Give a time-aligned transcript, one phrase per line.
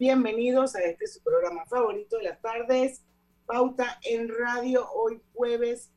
[0.00, 3.02] Bienvenidos a este su programa favorito de las tardes,
[3.44, 5.90] Pauta en Radio, hoy jueves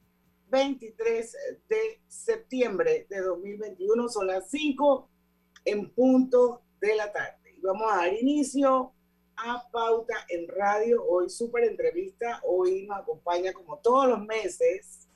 [0.49, 1.37] 23
[1.69, 5.09] de septiembre de 2021, son las 5
[5.63, 7.55] en punto de la tarde.
[7.57, 8.91] Y vamos a dar inicio
[9.37, 15.07] a Pauta en Radio, hoy súper entrevista, hoy nos acompaña como todos los meses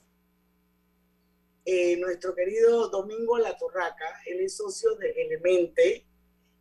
[1.66, 6.06] eh, nuestro querido Domingo La Torraca, él es socio de Elemente,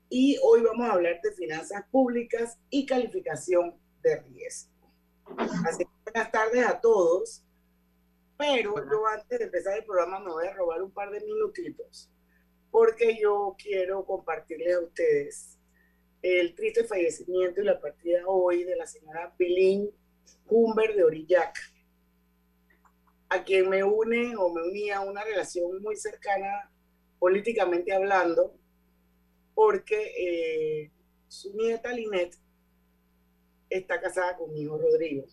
[0.08, 4.70] y hoy vamos a hablar de finanzas públicas y calificación de riesgo.
[5.66, 7.44] Así que buenas tardes a todos,
[8.36, 12.10] pero yo antes de empezar el programa me voy a robar un par de minutitos
[12.70, 15.58] porque yo quiero compartirles a ustedes
[16.20, 19.90] el triste fallecimiento y la partida hoy de la señora Pilín
[20.46, 21.56] Humber de Orillac,
[23.28, 26.70] a quien me une o me unía una relación muy cercana
[27.18, 28.54] políticamente hablando,
[29.56, 30.92] porque eh,
[31.28, 32.36] su nieta Linet
[33.70, 35.24] está casada con mi hijo Rodrigo.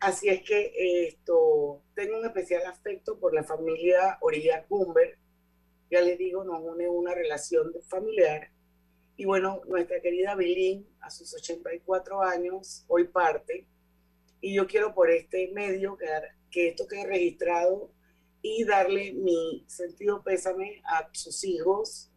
[0.00, 5.16] Así es que esto, tengo un especial afecto por la familia Orilla Cumber.
[5.92, 8.50] Ya les digo, nos une una relación familiar.
[9.16, 13.68] Y bueno, nuestra querida Bilín, a sus 84 años, hoy parte.
[14.40, 15.96] Y yo quiero por este medio
[16.50, 17.92] que esto quede registrado
[18.42, 22.10] y darle mi sentido pésame a sus hijos,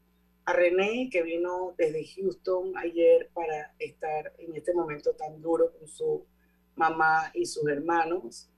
[0.47, 5.89] a René, que vino desde Houston ayer para estar en este momento tan duro con
[5.89, 6.25] su
[6.73, 8.49] mamá y sus hermanos.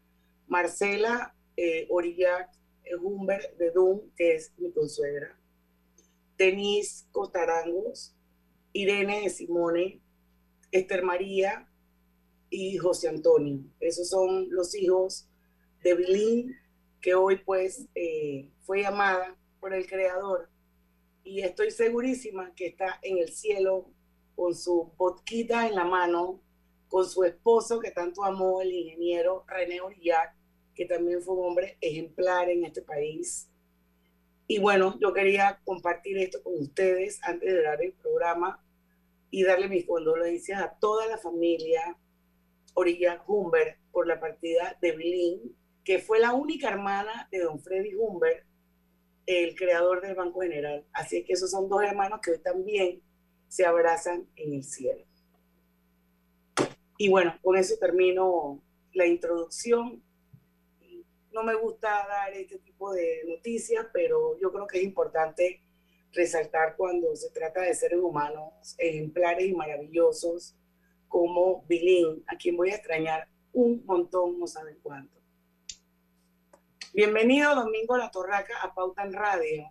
[0.46, 2.52] Marcela eh, Orillac
[3.02, 5.36] Humber de Dum, que es mi consuegra.
[6.38, 8.16] Denise Cotarangos,
[8.72, 10.00] Irene de Simone,
[10.72, 11.68] Esther María
[12.52, 13.64] y José Antonio.
[13.80, 15.28] Esos son los hijos
[15.82, 16.56] de Bilín,
[17.02, 20.52] que hoy pues eh, fue llamada por el creador
[21.30, 23.92] y estoy segurísima que está en el cielo
[24.36, 26.42] con su botquita en la mano,
[26.88, 30.36] con su esposo que tanto amó, el ingeniero René Orillac,
[30.74, 33.48] que también fue un hombre ejemplar en este país.
[34.48, 38.66] Y bueno, yo quería compartir esto con ustedes antes de dar el programa
[39.30, 41.96] y darle mis condolencias a toda la familia
[42.74, 47.94] Orillac Humbert por la partida de Bilín, que fue la única hermana de don Freddy
[47.94, 48.49] Humbert
[49.30, 50.84] el creador del Banco General.
[50.92, 53.04] Así que esos son dos hermanos que hoy también
[53.48, 55.06] se abrazan en el cielo.
[56.98, 58.60] Y bueno, con eso termino
[58.92, 60.04] la introducción.
[61.32, 65.62] No me gusta dar este tipo de noticias, pero yo creo que es importante
[66.12, 70.56] resaltar cuando se trata de seres humanos ejemplares y maravillosos
[71.08, 75.19] como Bilín, a quien voy a extrañar un montón, no saben cuánto.
[76.94, 79.70] Bienvenido Domingo La Torraca a Pauta en Radio.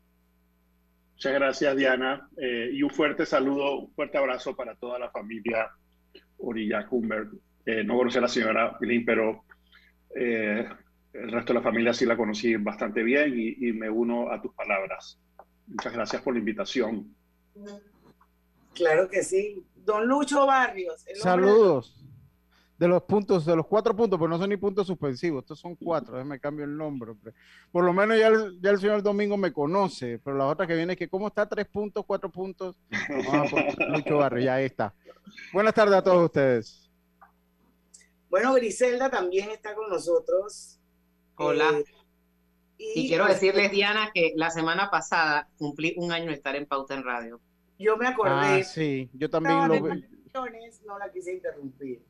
[1.15, 5.69] Muchas gracias Diana eh, y un fuerte saludo, un fuerte abrazo para toda la familia
[6.39, 7.31] Orilla Humbert.
[7.67, 9.45] Eh, no conocí a la señora Pilín, pero
[10.15, 10.69] eh,
[11.13, 14.41] el resto de la familia sí la conocí bastante bien y, y me uno a
[14.41, 15.19] tus palabras.
[15.67, 17.15] Muchas gracias por la invitación.
[18.75, 19.65] Claro que sí.
[19.75, 21.05] Don Lucho Barrios.
[21.15, 21.99] Saludos
[22.79, 25.75] de los puntos, de los cuatro puntos, pero no son ni puntos suspensivos, estos son
[25.75, 27.13] cuatro, déjame cambio el nombre.
[27.73, 30.77] Por lo menos ya el, ya el señor Domingo me conoce, pero la otra que
[30.77, 31.49] viene es que, ¿cómo está?
[31.49, 32.79] Tres puntos, cuatro puntos.
[33.91, 34.95] mucho barrio, ya está.
[35.53, 36.89] Buenas tardes a todos ustedes.
[38.31, 40.79] Bueno, Griselda también está con nosotros.
[41.35, 41.71] Hola.
[42.79, 46.67] Eh, y, quiero decirles, Diana, que la semana pasada cumplí un año de estar en
[46.67, 47.41] Pauta en Radio.
[47.77, 48.61] Yo me acordé.
[48.61, 50.05] Ah, sí, yo también lo vi.
[50.87, 52.08] No la quise interrumpir.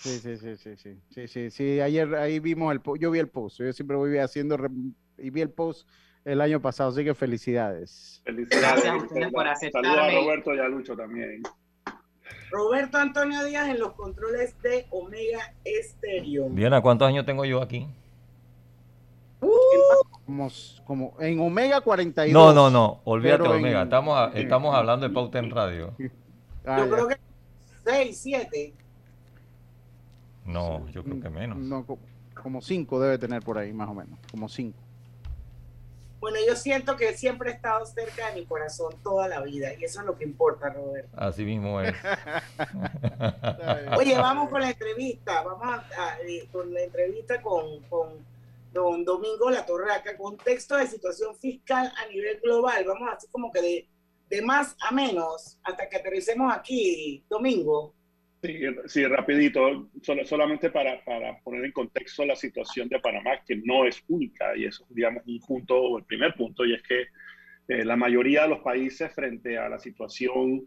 [0.00, 3.28] Sí, sí, sí, sí, sí, sí, sí, sí, ayer ahí vimos el yo vi el
[3.28, 4.56] post, yo siempre voy haciendo
[5.18, 5.86] y vi el post
[6.24, 8.22] el año pasado, así que felicidades.
[8.24, 9.88] Felicidades Gracias a ustedes por aceptarme.
[9.88, 11.42] Saludos a Roberto y a Lucho también.
[12.50, 16.48] Roberto Antonio Díaz en los controles de Omega Estéreo.
[16.48, 17.86] Diana, ¿cuántos años tengo yo aquí?
[20.24, 20.48] como,
[20.86, 22.32] como, en Omega 42.
[22.32, 25.94] No, no, no, olvídate de Omega, estamos, estamos hablando de Pauta en Radio.
[26.64, 27.16] Ah, yo creo que
[27.84, 28.74] 6, 7.
[30.44, 31.58] No, yo creo que menos.
[31.58, 31.86] No,
[32.34, 34.18] como 5 debe tener por ahí, más o menos.
[34.30, 34.76] Como 5.
[36.20, 39.84] Bueno, yo siento que siempre he estado cerca de mi corazón toda la vida y
[39.84, 41.08] eso es lo que importa, Roberto.
[41.16, 41.94] Así mismo es.
[43.96, 48.18] Oye, vamos con la entrevista, vamos a, eh, con la entrevista con, con
[48.70, 52.84] don Domingo La Torraca, contexto de situación fiscal a nivel global.
[52.84, 53.88] Vamos así como que de,
[54.28, 57.94] de más a menos hasta que aterricemos aquí, Domingo.
[58.42, 59.90] Sí, rapidito,
[60.24, 64.64] solamente para, para, poner en contexto la situación de Panamá, que no es única, y
[64.64, 67.02] eso, digamos, un punto, o el primer punto, y es que
[67.68, 70.66] eh, la mayoría de los países frente a la situación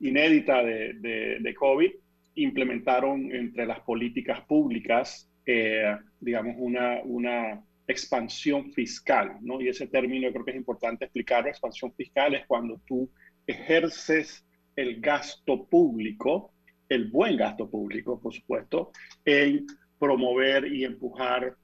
[0.00, 1.92] inédita de, de, COVID
[2.34, 9.62] implementaron entre las políticas públicas, eh, digamos, una, una expansión fiscal, ¿no?
[9.62, 11.48] Y ese término yo creo que es importante explicarlo.
[11.48, 13.10] Expansión fiscal es cuando tú
[13.46, 14.46] ejerces
[14.76, 16.53] el gasto público
[16.88, 18.92] el buen gasto público, por supuesto,
[19.24, 19.66] en
[19.98, 21.56] promover y empujar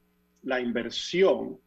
[0.42, 1.58] la inversión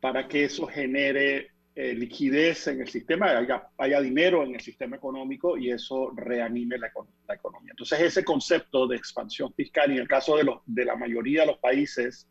[0.00, 3.30] para que eso genere eh, liquidez en el sistema,
[3.78, 6.90] haya, dinero en el sistema económico y eso reanime la,
[7.26, 7.70] la, economía.
[7.70, 11.58] Entonces, ese concepto de expansión fiscal, y en el caso de la mayoría de los
[11.58, 12.28] países,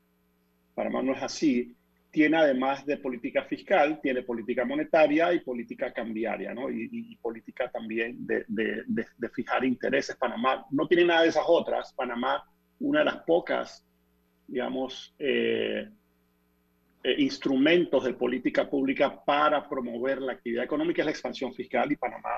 [0.75, 1.75] Panamá no es así,
[2.12, 6.69] tiene además de política fiscal, tiene política monetaria y política cambiaria, ¿no?
[6.69, 10.18] Y, política también de, de, de, fijar intereses.
[10.18, 11.94] Panamá no tiene nada de esas otras.
[11.94, 12.44] Panamá,
[12.80, 13.86] una de las pocas,
[14.46, 15.88] digamos, eh,
[17.04, 21.96] eh, instrumentos de política pública para promover la actividad económica es la expansión fiscal y
[21.96, 22.30] Panamá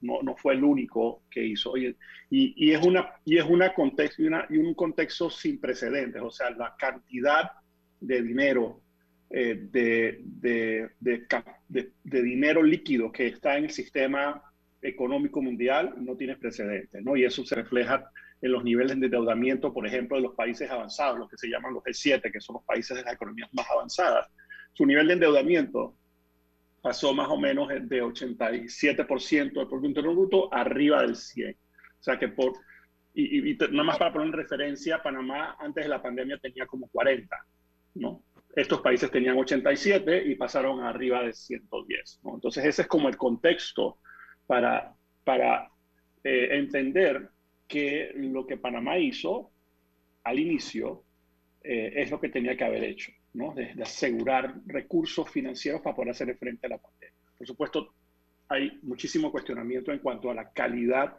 [0.00, 1.76] no, no fue el único que hizo.
[1.76, 1.94] Y,
[2.30, 6.30] y, es, una, y es una contexto, y, una, y un contexto sin precedentes, o
[6.30, 7.50] sea, la cantidad
[8.00, 8.83] de dinero
[9.36, 14.40] eh, de, de, de, dinero líquido que está en el sistema
[14.80, 17.16] económico mundial no tiene precedentes, ¿no?
[17.16, 18.08] Y eso se refleja
[18.40, 21.74] en los niveles de endeudamiento, por ejemplo, de los países avanzados, los que se llaman
[21.74, 24.28] los G7, que son los países de las economías más avanzadas.
[24.72, 25.96] Su nivel de endeudamiento
[26.80, 31.50] pasó más o menos de 87% del Producto Interno Bruto arriba del 100.
[31.50, 32.52] O sea que por,
[33.14, 36.86] y, y, nada más para poner en referencia, Panamá antes de la pandemia tenía como
[36.86, 37.36] 40,
[37.94, 38.22] ¿no?
[38.54, 42.20] Estos países tenían 87 y pasaron arriba de 110.
[42.24, 43.98] Entonces ese es como el contexto
[44.46, 45.70] para, para
[46.22, 47.30] eh, entender
[47.66, 49.50] que lo que Panamá hizo
[50.22, 51.04] al inicio
[51.62, 53.54] eh, es lo que tenía que haber hecho, ¿no?
[53.54, 57.14] de, asegurar recursos financieros para poder hacer frente a la pandemia.
[57.36, 57.94] Por supuesto,
[58.48, 61.16] hay muchísimo cuestionamiento en cuanto a la calidad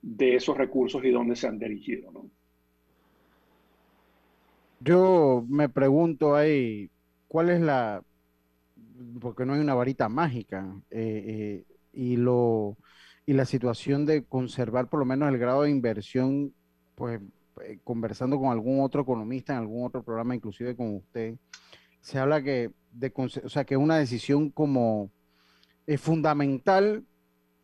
[0.00, 2.10] de esos recursos y dónde se han dirigido.
[2.12, 2.30] ¿no?
[4.80, 6.90] Yo me pregunto ahí,
[7.26, 8.02] ¿cuál es la,
[9.20, 12.76] porque no hay una varita mágica, eh, eh, y lo
[13.26, 16.54] y la situación de conservar por lo menos el grado de inversión,
[16.94, 17.20] pues
[17.62, 21.34] eh, conversando con algún otro economista en algún otro programa, inclusive con usted,
[22.00, 25.10] se habla que de, o sea, que una decisión como
[25.98, 27.04] fundamental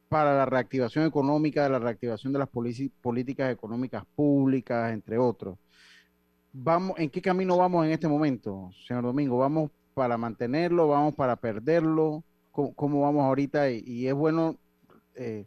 [0.08, 5.58] para la reactivación económica, la reactivación de las políticas económicas públicas, entre otros
[6.54, 9.38] vamos, ¿en qué camino vamos en este momento, señor Domingo?
[9.38, 10.88] ¿Vamos para mantenerlo?
[10.88, 12.22] ¿Vamos para perderlo?
[12.52, 13.70] ¿Cómo, vamos ahorita?
[13.70, 14.56] Y, es bueno,
[15.16, 15.44] eh,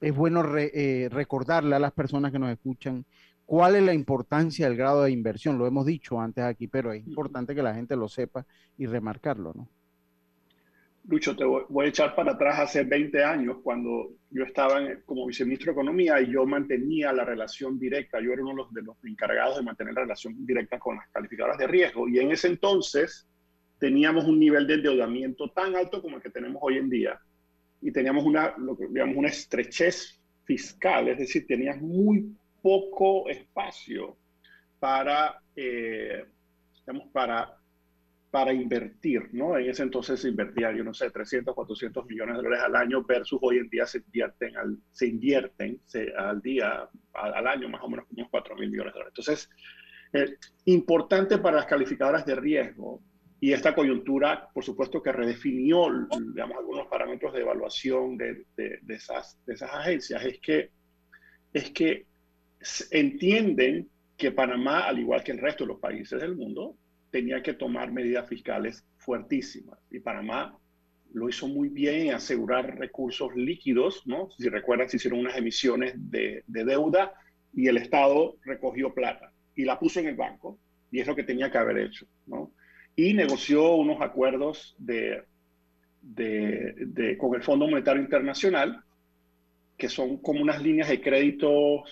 [0.00, 3.04] es bueno eh, recordarle a las personas que nos escuchan
[3.44, 5.58] cuál es la importancia del grado de inversión.
[5.58, 8.46] Lo hemos dicho antes aquí, pero es importante que la gente lo sepa
[8.78, 9.68] y remarcarlo, ¿no?
[11.04, 15.72] Lucho, te voy, a echar para atrás hace 20 años, cuando yo estaba como viceministro
[15.72, 19.62] de Economía y yo mantenía la relación directa, yo era uno de los, encargados de
[19.62, 22.08] mantener la relación directa con las calificadoras de riesgo.
[22.08, 23.28] Y en ese entonces
[23.78, 27.18] teníamos un nivel de endeudamiento tan alto como el que tenemos hoy en día.
[27.80, 28.54] Y teníamos una,
[28.90, 32.32] digamos, una estrechez fiscal, es decir, tenías muy
[32.62, 34.16] poco espacio
[34.78, 36.24] para, eh,
[36.86, 37.56] digamos, para
[38.32, 39.58] para invertir, ¿no?
[39.58, 43.04] En ese entonces se invertía, yo no sé, 300, 400 millones de dólares al año
[43.04, 45.82] versus hoy en día se invierten al, se invierten
[46.16, 49.14] al día, al, año más o menos unos 4 mil millones de dólares.
[49.18, 49.50] Entonces,
[50.14, 53.02] eh, importante para las calificadoras de riesgo
[53.38, 55.88] y esta coyuntura, por supuesto, que redefinió,
[56.32, 60.70] digamos, algunos parámetros de evaluación de, de, de, esas, de esas agencias, es que,
[61.52, 62.06] es que
[62.92, 66.78] entienden que Panamá, al igual que el resto de los países del mundo,
[67.12, 69.78] tenía que tomar medidas fiscales fuertísimas.
[69.90, 70.58] Y Panamá
[71.12, 74.30] lo hizo muy bien en asegurar recursos líquidos, ¿no?
[74.38, 77.12] Si recuerdan, se hicieron unas emisiones de, deuda
[77.54, 80.58] y el Estado recogió plata y la puso en el banco,
[80.90, 82.50] y es lo que tenía que haber hecho, ¿no?
[82.96, 85.22] Y negoció unos acuerdos de,
[86.00, 88.82] de, con el Fondo Monetario Internacional
[89.76, 91.82] que son como unas líneas de crédito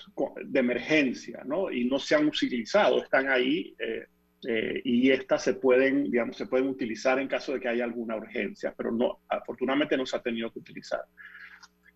[0.45, 1.69] de emergencia, ¿no?
[1.71, 4.05] Y no se han utilizado, están ahí eh,
[4.47, 8.15] eh, y estas se pueden, digamos, se pueden utilizar en caso de que haya alguna
[8.15, 11.01] urgencia, pero no, afortunadamente no se ha tenido que utilizar.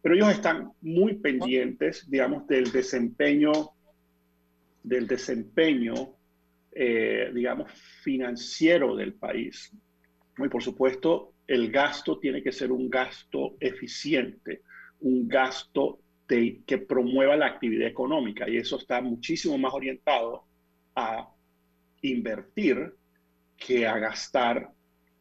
[0.01, 3.51] Pero ellos están muy pendientes, digamos, del desempeño,
[4.83, 5.93] del desempeño,
[6.71, 7.71] eh, digamos,
[8.03, 9.71] financiero del país.
[10.37, 14.61] Y por supuesto, el gasto tiene que ser un gasto eficiente
[15.01, 20.43] un gasto que promueva la actividad económica y eso está muchísimo más orientado
[20.95, 21.29] a
[22.11, 22.93] invertir
[23.57, 24.69] que a gastar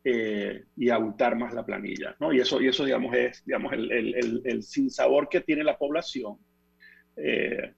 [0.07, 2.15] eh, y a abultar más la planilla.
[2.21, 2.33] ¿no?
[2.33, 6.37] Y, eso, y eso, digamos, es digamos, el, el, el, sinsabor que tiene la población
[7.17, 7.73] eh,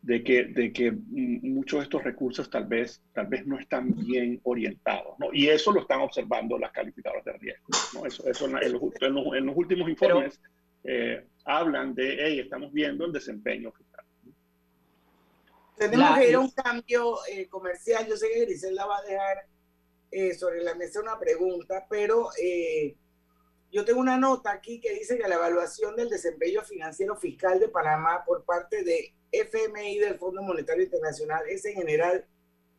[0.00, 4.40] de, que, de que muchos de estos recursos tal vez, tal vez no están bien
[4.44, 5.18] orientados.
[5.18, 5.28] ¿no?
[5.32, 7.66] Y eso lo están observando las calificadoras de riesgo.
[7.94, 8.06] ¿no?
[8.06, 10.40] Eso, eso en, los, en, los, últimos informes
[10.82, 13.93] eh, hablan de, hey, estamos viendo el desempeño fiscal.
[15.76, 18.06] Tenemos que ir a un cambio eh, comercial.
[18.06, 19.48] Yo sé que Griselda va a dejar
[20.10, 22.30] eh, sobre la mesa una pregunta, pero
[23.74, 27.68] yo tengo una nota aquí que dice que la evaluación del desempeño financiero fiscal de
[27.68, 32.24] Panamá por parte de FMI del Fondo Monetario Internacional es en general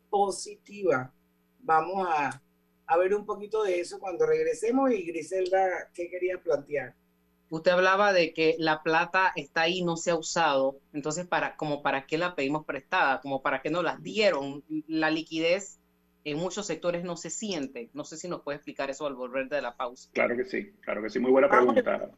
[0.10, 1.14] positiva.
[1.60, 2.42] Vamos a,
[2.88, 6.96] a ver un poquito de eso cuando regresemos y Griselda, ¿qué quería plantear?
[7.56, 10.76] Usted hablaba de que la plata está ahí, no se ha usado.
[10.92, 14.62] Entonces, para, como para qué la pedimos prestada, como para qué no la dieron.
[14.90, 15.80] La liquidez
[16.26, 17.90] en muchos sectores no se siente.
[17.94, 20.10] No sé si nos puede explicar eso al volver de la pausa.
[20.12, 21.18] Claro que sí, claro que sí.
[21.20, 22.10] Muy buena pregunta,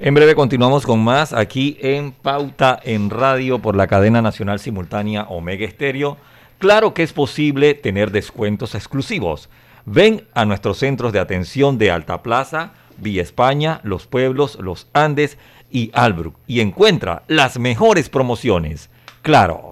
[0.00, 5.28] En breve continuamos con más aquí en Pauta en Radio por la cadena nacional simultánea
[5.28, 6.16] Omega Estéreo.
[6.58, 9.48] Claro que es posible tener descuentos exclusivos.
[9.84, 15.38] Ven a nuestros centros de atención de Alta Plaza, Villa España, Los Pueblos, Los Andes
[15.70, 18.90] y Albrook y encuentra las mejores promociones.
[19.22, 19.71] Claro.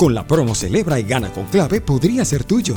[0.00, 2.74] Con la promo Celebra y Gana con Clave podría ser tuyo.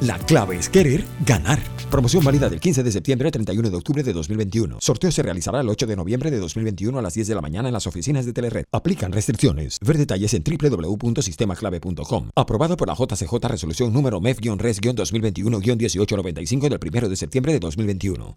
[0.00, 1.60] La clave es querer ganar.
[1.88, 4.78] Promoción válida del 15 de septiembre al 31 de octubre de 2021.
[4.80, 7.68] Sorteo se realizará el 8 de noviembre de 2021 a las 10 de la mañana
[7.68, 8.64] en las oficinas de Telered.
[8.72, 9.78] Aplican restricciones.
[9.82, 12.30] Ver detalles en www.sistemaclave.com.
[12.34, 18.36] Aprobado por la JCJ Resolución número MEF-RES-2021-1895 del 1 de septiembre de 2021.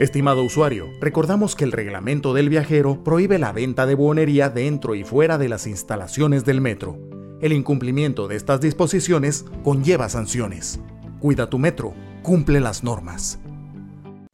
[0.00, 5.04] Estimado usuario, recordamos que el reglamento del viajero prohíbe la venta de buonería dentro y
[5.04, 6.96] fuera de las instalaciones del metro.
[7.42, 10.80] El incumplimiento de estas disposiciones conlleva sanciones.
[11.18, 11.92] Cuida tu metro,
[12.22, 13.40] cumple las normas.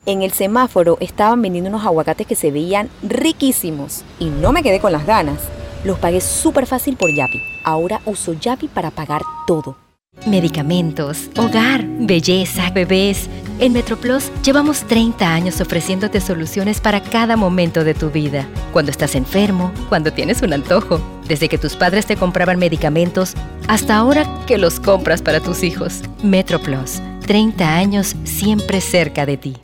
[0.04, 4.78] En el semáforo estaban vendiendo unos aguacates que se veían riquísimos y no me quedé
[4.78, 5.40] con las ganas.
[5.84, 7.42] Los pagué súper fácil por Yapi.
[7.64, 9.85] Ahora uso Yapi para pagar todo
[10.24, 13.28] Medicamentos, hogar, belleza, bebés.
[13.58, 18.48] En MetroPlus llevamos 30 años ofreciéndote soluciones para cada momento de tu vida.
[18.72, 23.34] Cuando estás enfermo, cuando tienes un antojo, desde que tus padres te compraban medicamentos
[23.68, 26.00] hasta ahora que los compras para tus hijos.
[26.22, 29.56] MetroPlus, 30 años siempre cerca de ti.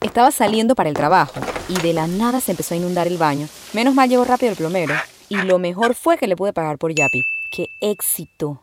[0.00, 3.48] Estaba saliendo para el trabajo y de la nada se empezó a inundar el baño.
[3.74, 4.94] Menos mal llegó rápido el plomero
[5.28, 7.22] y lo mejor fue que le pude pagar por Yapi.
[7.52, 8.62] ¡Qué éxito!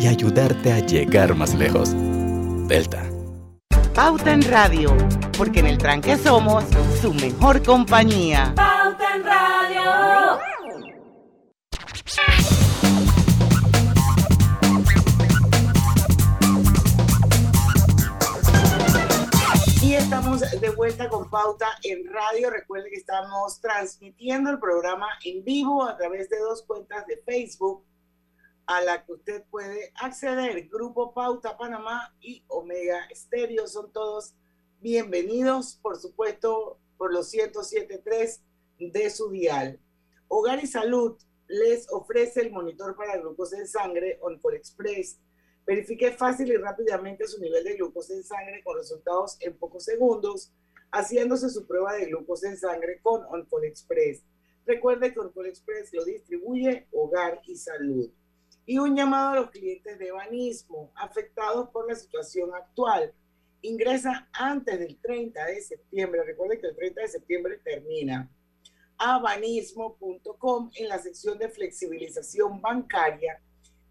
[0.00, 1.94] y ayudarte a llegar más lejos.
[2.68, 3.06] Delta
[3.96, 4.94] Pauta en Radio,
[5.38, 6.64] porque en el tranque somos
[7.00, 8.52] su mejor compañía.
[8.54, 10.38] Pauta en Radio.
[19.80, 22.50] Y estamos de vuelta con Pauta en Radio.
[22.50, 27.82] Recuerden que estamos transmitiendo el programa en vivo a través de dos cuentas de Facebook
[28.66, 30.68] a la que usted puede acceder.
[30.68, 34.34] Grupo Pauta Panamá y Omega Estéreo son todos
[34.80, 38.40] bienvenidos, por supuesto, por los 107.3
[38.78, 39.80] de su dial.
[40.28, 45.20] Hogar y Salud les ofrece el monitor para glucosa en sangre Oncol Express.
[45.64, 50.52] Verifique fácil y rápidamente su nivel de glucosa en sangre con resultados en pocos segundos,
[50.90, 54.24] haciéndose su prueba de glucosa en sangre con Oncol Express.
[54.64, 58.10] Recuerde que Oncol Express lo distribuye Hogar y Salud
[58.66, 63.14] y un llamado a los clientes de Banismo afectados por la situación actual.
[63.62, 68.30] Ingresa antes del 30 de septiembre, recuerde que el 30 de septiembre termina,
[68.98, 73.40] a banismo.com en la sección de flexibilización bancaria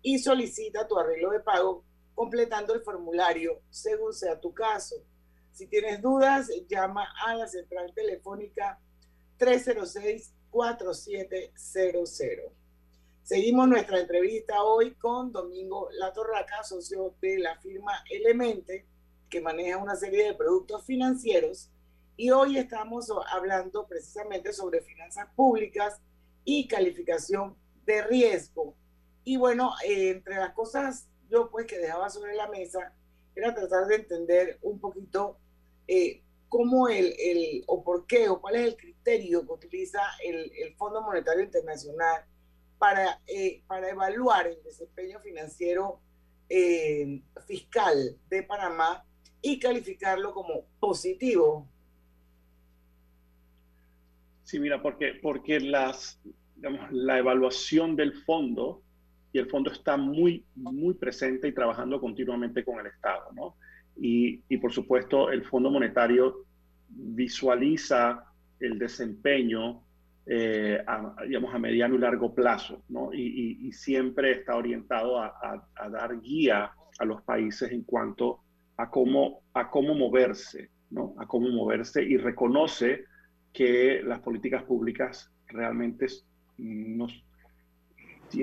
[0.02, 1.84] y solicita tu arreglo de pago
[2.14, 4.96] completando el formulario según sea tu caso.
[5.52, 8.80] Si tienes dudas, llama a la central telefónica
[9.38, 12.65] 306 4700.
[13.26, 18.86] Seguimos nuestra entrevista hoy con Domingo Latorraca, socio de la firma Elemente,
[19.32, 21.72] que maneja una serie de productos financieros.
[22.18, 26.00] Y hoy estamos hablando precisamente sobre finanzas públicas
[26.44, 27.58] y calificación
[27.88, 28.76] de riesgo.
[29.24, 32.94] Y bueno, eh, entre las cosas yo pues que dejaba sobre la mesa
[33.36, 35.40] era tratar de entender un poquito
[35.88, 40.52] eh, cómo el, el, o por qué, o cuál es el criterio que utiliza el,
[40.56, 42.24] el Fondo Monetario Internacional
[42.78, 46.00] para, eh, para evaluar el desempeño financiero
[46.50, 49.04] eh, fiscal de Panamá
[49.42, 51.68] y calificarlo como positivo.
[54.44, 56.20] Sí, mira, porque, porque las,
[56.92, 58.84] la evaluación del fondo,
[59.34, 63.58] y el fondo está muy, muy presente y trabajando continuamente con el Estado, ¿no?
[63.98, 66.46] Y, y por supuesto, el Fondo Monetario
[66.90, 68.26] visualiza
[68.60, 69.84] el desempeño
[70.28, 73.14] eh, a, digamos, a mediano y largo plazo, ¿no?
[73.14, 78.40] y, siempre está orientado a, dar guía a los países en cuanto
[78.78, 81.14] a cómo, a cómo moverse, ¿no?
[81.20, 83.06] a cómo moverse y reconoce
[83.54, 86.08] que las políticas públicas realmente
[86.58, 87.24] nos,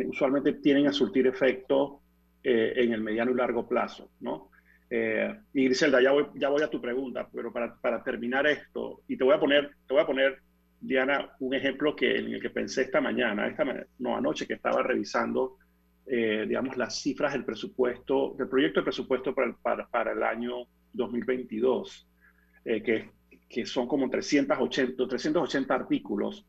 [0.09, 2.01] usualmente tienen a surtir efecto
[2.45, 4.51] eh, en el mediano y largo plazo, ¿no?
[4.89, 9.01] Eh, y Griselda, ya voy, ya voy a tu pregunta, pero para, para terminar esto,
[9.09, 10.43] y te voy a poner, te voy a poner
[10.83, 13.65] Diana, un ejemplo que, en el que pensé esta mañana, esta
[14.01, 15.59] no anoche que estaba revisando,
[16.07, 20.67] eh, digamos, las cifras del presupuesto, del proyecto de presupuesto para para, para el año
[20.93, 22.09] 2022,
[22.65, 23.11] eh, que,
[23.49, 26.45] que son como 380, 380 artículos.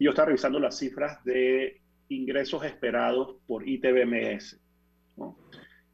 [0.00, 4.60] Y yo estaba revisando las cifras de ingresos esperados por ITBMS.
[5.16, 5.38] ¿no?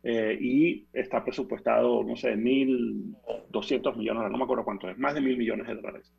[0.03, 5.21] Eh, y está presupuestado, no sé, 1.200 millones, no me acuerdo cuánto es, más de
[5.21, 6.13] mil millones de dólares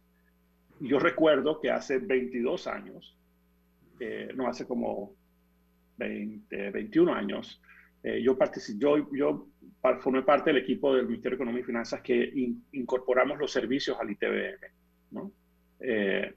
[0.83, 3.17] yo recuerdo que hace 22 años,
[3.99, 5.15] eh, no hace como
[5.97, 7.61] 20, 21 años,
[8.03, 8.37] eh, yo,
[8.77, 9.47] yo, yo
[10.01, 12.33] formé parte del equipo del Ministerio de Economía y Finanzas que
[12.73, 14.59] incorporamos los servicios al ITBM.
[15.11, 15.31] ¿no?
[15.79, 16.33] Eh,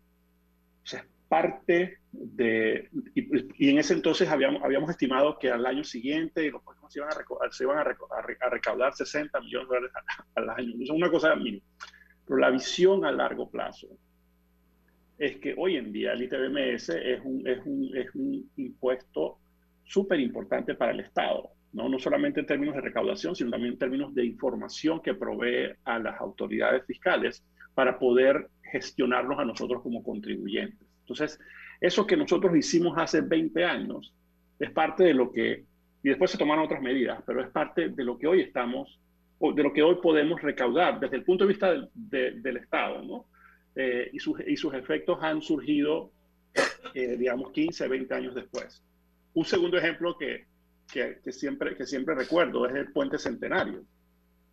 [0.82, 2.88] o sea, parte de...
[3.14, 7.10] Y, en ese entonces habíamos, habíamos estimado que al año siguiente los próximos se iban
[7.10, 9.96] a, se iban a, recaudar 60 millones de dólares
[10.36, 10.74] al, año.
[10.74, 11.64] Eso es una cosa mínima.
[12.24, 13.88] Pero la visión a largo plazo
[15.18, 19.38] es que hoy en día el ITBMS es un, es un, es un impuesto
[19.84, 21.50] súper importante para el Estado.
[21.72, 21.88] ¿no?
[21.88, 25.98] no solamente en términos de recaudación, sino también en términos de información que provee a
[25.98, 30.88] las autoridades fiscales para poder gestionarlos a nosotros como contribuyentes.
[31.00, 31.38] Entonces,
[31.80, 34.14] eso que nosotros hicimos hace 20 años
[34.58, 35.64] es parte de lo que,
[36.02, 38.98] y después se tomaron otras medidas, pero es parte de lo que hoy estamos,
[39.38, 43.02] o de lo que hoy podemos recaudar desde el punto de vista del, del Estado,
[43.02, 43.26] ¿no?
[43.76, 46.10] Eh, y, sus, y sus efectos han surgido,
[46.94, 48.82] eh, digamos, 15, 20 años después.
[49.34, 50.46] Un segundo ejemplo que,
[50.90, 53.84] que, que, siempre, que siempre recuerdo es el puente centenario.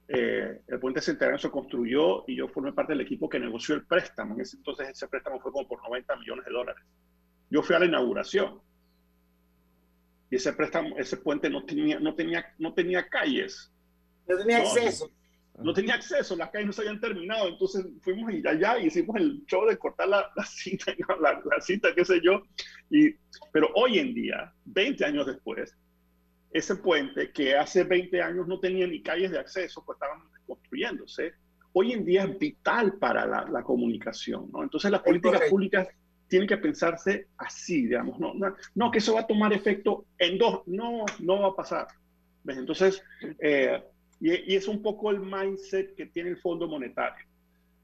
[0.09, 3.85] Eh, el puente centenario se construyó y yo formé parte del equipo que negoció el
[3.85, 4.35] préstamo.
[4.35, 6.83] En ese entonces ese préstamo fue como por 90 millones de dólares.
[7.49, 8.59] Yo fui a la inauguración
[10.29, 13.71] y ese préstamo, ese puente no tenía, no tenía, no tenía calles.
[14.27, 15.07] No tenía acceso.
[15.07, 15.13] No,
[15.73, 19.67] tenía acceso, las calles no se habían terminado, entonces fuimos allá y hicimos el show
[19.67, 22.41] de cortar la, la cinta, la, la, cinta, qué sé yo.
[22.89, 23.15] Y,
[23.51, 25.75] pero hoy en día, 20 años después,
[26.51, 31.33] ese puente que hace 20 años no tenía ni calles de acceso, pues estaban construyéndose,
[31.73, 34.63] hoy en día es vital para la, la comunicación, ¿no?
[34.63, 35.87] Entonces las políticas públicas
[36.27, 40.37] tienen que pensarse así, digamos, no, no, no, que eso va a tomar efecto en
[40.37, 41.87] dos, no, no va a pasar.
[42.43, 42.57] ¿Ves?
[42.57, 43.03] Entonces,
[43.39, 43.81] eh,
[44.23, 47.25] y, y, es un poco el mindset que tiene el Fondo Monetario.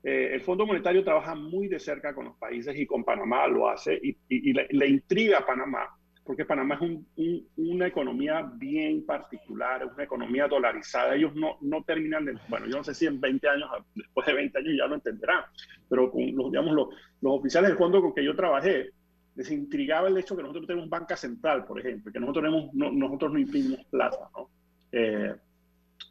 [0.04, 3.68] Eh, el Fondo Monetario trabaja muy de cerca con los países y con Panamá lo
[3.68, 5.90] hace y, y, y le, le, intriga a Panamá
[6.30, 11.16] porque Panamá es un, un, una economía bien particular, es una economía dolarizada.
[11.16, 14.34] Ellos no, no terminan de, bueno, yo no sé si en 20 años, después de
[14.34, 15.46] 20 años ya lo entenderán,
[15.90, 16.90] pero con los, digamos, los,
[17.22, 18.92] los oficiales del fondo con que yo trabajé,
[19.34, 22.92] les intrigaba el hecho que nosotros tenemos banca central, por ejemplo, que nosotros, tenemos, no,
[22.92, 24.52] nosotros no imprimimos plata, ¿no?
[24.92, 25.34] Eh,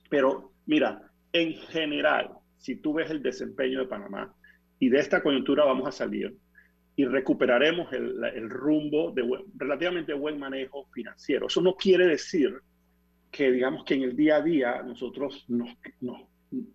[0.09, 4.35] pero mira, en general, si tú ves el desempeño de Panamá
[4.79, 6.37] y de esta coyuntura vamos a salir,
[6.97, 11.47] y recuperaremos el, el rumbo de buen, relativamente buen manejo financiero.
[11.47, 12.59] Eso no quiere decir
[13.31, 16.23] que, digamos, que en el día a día nosotros nos, nos,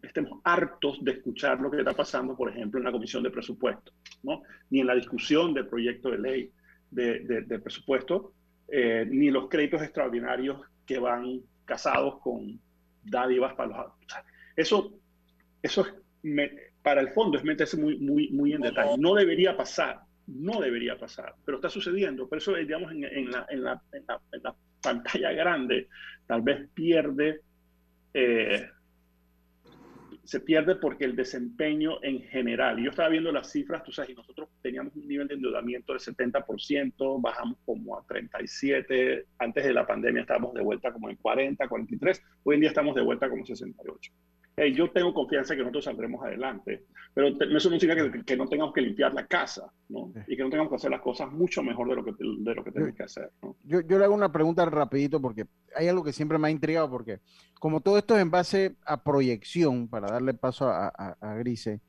[0.01, 3.91] estemos hartos de escuchar lo que está pasando, por ejemplo, en la Comisión de Presupuesto,
[4.23, 4.43] ¿no?
[4.69, 6.51] ni en la discusión del proyecto de ley
[6.89, 8.33] de, de, de presupuesto,
[8.69, 12.61] eh, ni los créditos extraordinarios que van casados con
[13.03, 13.77] dádivas para los...
[13.77, 14.23] O sea,
[14.55, 14.93] eso,
[15.61, 18.97] eso es, me, para el fondo es meterse muy, muy, muy en detalle.
[18.97, 22.27] No debería pasar, no debería pasar, pero está sucediendo.
[22.27, 25.87] Por eso, digamos, en, en, la, en, la, en la, la, pantalla grande,
[26.27, 27.39] tal vez pierde,
[28.13, 28.69] eh,
[30.23, 34.13] se pierde porque el desempeño en general, yo estaba viendo las cifras, tú sabes, y
[34.13, 39.85] nosotros teníamos un nivel de endeudamiento del 70%, bajamos como a 37, antes de la
[39.85, 43.45] pandemia estábamos de vuelta como en 40, 43, hoy en día estamos de vuelta como
[43.45, 44.11] 68
[44.55, 48.47] hey, yo tengo confianza que nosotros saldremos adelante, pero eso no significa que, que, no
[48.47, 50.11] tengamos que limpiar la casa, ¿no?
[50.27, 52.63] Y que no tengamos que hacer las cosas mucho mejor de lo que, de lo
[52.63, 53.55] que tenemos que hacer, ¿no?
[53.63, 56.89] Yo, yo le hago una pregunta rapidito porque hay algo que siempre me ha intrigado
[56.89, 57.19] porque
[57.59, 61.81] como todo esto es en base a proyección, para darle paso a, a, a Grise,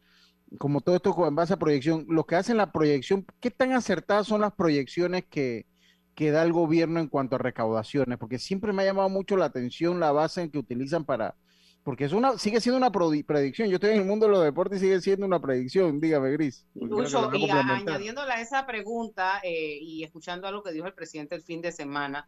[0.59, 4.27] como todo esto en base a proyección, los que hacen la proyección, ¿qué tan acertadas
[4.27, 5.67] son las proyecciones que,
[6.15, 8.19] que da el gobierno en cuanto a recaudaciones?
[8.19, 11.35] Porque siempre me ha llamado mucho la atención la base en que utilizan para
[11.85, 13.69] porque es una, sigue siendo una predicción.
[13.69, 16.01] Yo estoy en el mundo de los deportes y sigue siendo una predicción.
[16.01, 16.67] Dígame, Gris.
[16.75, 21.35] Lucho, y añadiéndole a esa pregunta eh, y escuchando a lo que dijo el presidente
[21.35, 22.27] el fin de semana,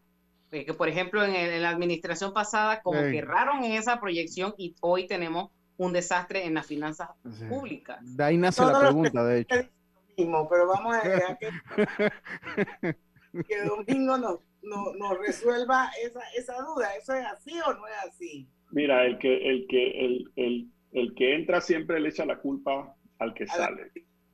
[0.50, 3.12] eh, que por ejemplo en, el, en, la administración pasada como sí.
[3.12, 7.46] que erraron en esa proyección y hoy tenemos un desastre en las finanzas sí.
[7.46, 7.98] públicas.
[8.02, 9.56] De ahí nace Todo la pregunta, de hecho.
[10.18, 11.50] Mismo, pero vamos a dejar que,
[13.48, 16.94] que Domingo nos, nos, nos resuelva esa, esa duda.
[16.94, 18.50] ¿Eso es así o no es así?
[18.76, 22.94] Mira, el que, el que, el, el, el que entra siempre le echa la culpa
[23.18, 23.90] al que sale.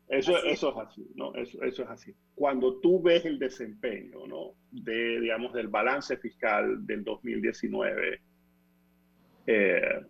[0.08, 1.32] Eso, eso es así, ¿no?
[1.36, 2.12] Eso, eso es así.
[2.34, 4.54] Cuando tú ves el desempeño, ¿no?
[4.72, 8.20] De, digamos, del balance fiscal del 2019,
[9.46, 10.00] eh,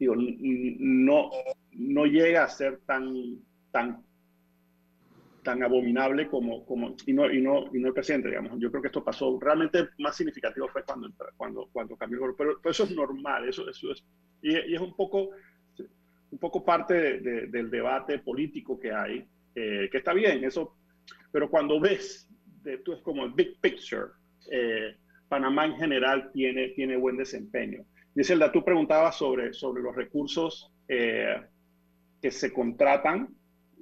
[0.00, 1.30] digo, no,
[1.70, 3.38] no llega a ser tan,
[3.70, 4.02] tan
[5.44, 8.58] tan abominable como, como y, no, y, no, y no el presidente, digamos.
[8.58, 12.36] Yo creo que esto pasó, realmente más significativo fue cuando, cuando, cuando cambió el gobierno,
[12.36, 14.02] pero, pero, eso es normal, eso, eso es,
[14.42, 15.30] y, y, es un poco,
[16.30, 20.76] un poco parte de, de, del debate político que hay, eh, que está bien, eso,
[21.30, 22.28] pero cuando ves,
[22.62, 24.06] de, tú es como el big picture,
[24.50, 24.96] eh,
[25.28, 27.84] Panamá en general tiene, tiene buen desempeño.
[28.14, 31.40] Giselda, tú preguntabas sobre, sobre los recursos eh,
[32.22, 33.34] que se contratan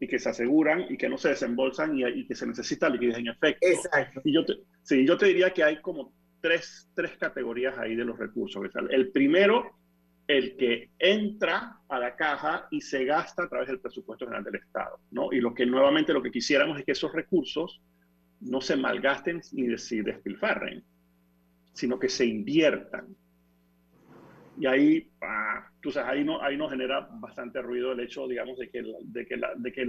[0.03, 3.19] y que se aseguran y que no se desembolsan y, y que se necesita liquidez
[3.19, 3.65] en efecto.
[3.69, 4.21] Exacto.
[4.25, 8.05] Y yo te, sí, yo te diría que hay como tres, tres categorías ahí de
[8.05, 8.69] los recursos.
[8.91, 9.79] El primero,
[10.27, 14.57] el que entra a la caja y se gasta a través del presupuesto general del
[14.57, 15.33] Estado, ¿no?
[15.33, 17.81] Y lo que nuevamente lo que quisiéramos es que esos recursos
[18.41, 20.83] no se malgasten ni se despilfarren.
[21.75, 23.17] sino que se inviertan.
[24.59, 28.59] Y ahí, ah, tú sabes, ahí, no, ahí nos genera bastante ruido el hecho, digamos,
[28.59, 29.87] de que, de que, la, de que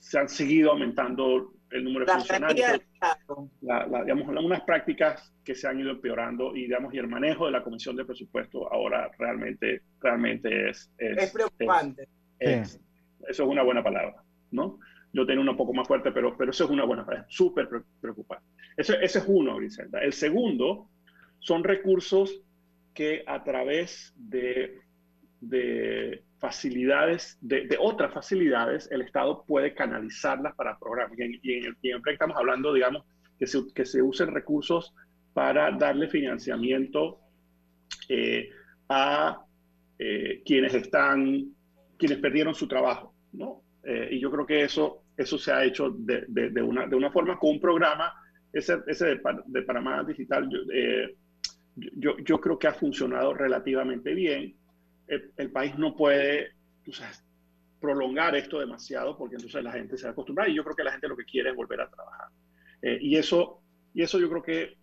[0.00, 2.80] se han seguido aumentando el número de funcionarios.
[3.60, 7.64] digamos, unas prácticas que se han ido empeorando y, digamos, y el manejo de la
[7.64, 10.90] Comisión de Presupuesto ahora realmente, realmente es...
[10.98, 12.08] Es, preocupante.
[12.38, 12.78] eso
[13.28, 14.78] es una buena palabra, ¿no?
[15.12, 17.68] Yo tengo una poco más fuerte, pero, pero eso es una buena palabra, súper
[18.00, 18.46] preocupante.
[18.76, 20.00] Ese, ese es uno, Griselda.
[20.00, 20.90] El segundo
[21.38, 22.42] son recursos
[22.96, 24.80] que a través de,
[25.40, 31.16] de facilidades, de, otras facilidades, el Estado puede canalizarlas para programas.
[31.18, 33.04] Y en, el, estamos hablando, digamos,
[33.38, 34.94] que se, que se usen recursos
[35.34, 37.20] para darle financiamiento
[38.08, 38.48] eh,
[38.88, 39.44] a
[39.98, 41.52] eh, quienes están,
[41.98, 43.62] quienes perdieron su trabajo, ¿no?
[43.84, 47.10] Eh, y yo creo que eso, eso se ha hecho de, de, una, de una
[47.10, 48.12] forma con un programa,
[48.52, 50.48] ese, ese de, Panamá Digital,
[51.76, 54.56] yo, yo, creo que ha funcionado relativamente bien.
[55.06, 56.52] El, país no puede
[57.80, 60.84] prolongar esto demasiado porque entonces la gente se va a acostumbrar y yo creo que
[60.84, 62.28] la gente lo que quiere es volver a trabajar.
[62.82, 63.60] Eh, y, eso,
[63.94, 64.76] y eso yo creo que,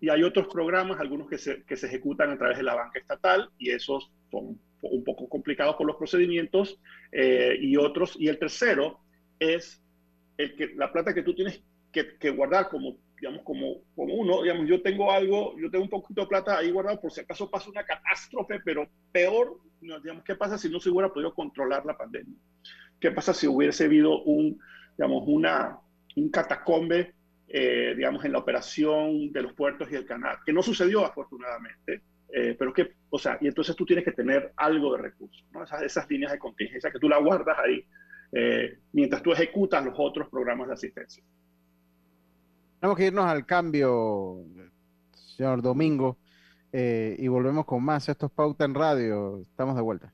[0.00, 2.98] y hay otros programas, algunos que se, que se ejecutan a través de la banca
[2.98, 6.78] estatal y esos son un poco complicados por los procedimientos
[7.12, 9.00] eh, y otros, y el tercero
[9.38, 9.82] es
[10.36, 14.42] el que, la plata que tú tienes que, que guardar como digamos, como, como uno,
[14.42, 17.50] digamos, yo tengo algo, yo tengo un poquito de plata ahí guardado por si acaso
[17.50, 21.96] pasa una catástrofe, pero peor, digamos, ¿qué pasa si no se hubiera podido controlar la
[21.96, 22.36] pandemia?
[23.00, 24.58] ¿Qué pasa si hubiese habido un,
[24.96, 25.78] digamos, una,
[26.16, 27.14] un catacombe,
[27.48, 30.38] eh, digamos, en la operación de los puertos y el canal?
[30.44, 32.02] Que no sucedió afortunadamente,
[32.32, 35.64] eh, pero que, o sea, y entonces tú tienes que tener algo de recursos, ¿no?
[35.64, 37.84] Esas, esas líneas de contingencia que tú la guardas ahí
[38.32, 41.22] eh, mientras tú ejecutas los otros programas de asistencia.
[42.80, 44.44] Tenemos que irnos al cambio,
[45.36, 46.16] señor Domingo,
[46.72, 48.08] eh, y volvemos con más.
[48.08, 49.40] Esto es Pauta en Radio.
[49.40, 50.12] Estamos de vuelta.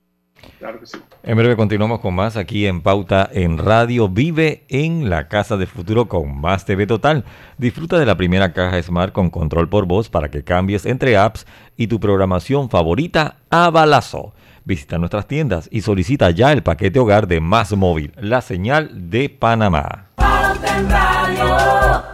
[0.59, 0.98] Claro que sí.
[1.22, 4.09] En breve continuamos con más aquí en Pauta en Radio.
[4.09, 7.24] Vive en la casa del futuro con más TV Total.
[7.59, 11.46] Disfruta de la primera caja Smart con control por voz para que cambies entre apps
[11.77, 14.35] y tu programación favorita a balazo.
[14.64, 19.29] Visita nuestras tiendas y solicita ya el paquete hogar de Más Móvil, la señal de
[19.29, 20.09] Panamá.
[20.16, 22.13] Pauta en Radio.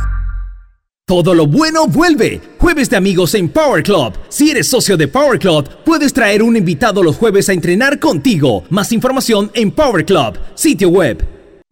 [1.11, 2.39] todo lo bueno vuelve.
[2.57, 4.13] Jueves de amigos en Power Club.
[4.29, 8.63] Si eres socio de Power Club, puedes traer un invitado los jueves a entrenar contigo.
[8.69, 11.40] Más información en Power Club, sitio web.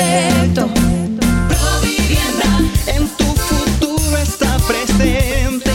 [0.00, 0.66] arquitecto.
[1.48, 2.50] Provivienda,
[2.86, 5.70] en tu futuro está presente.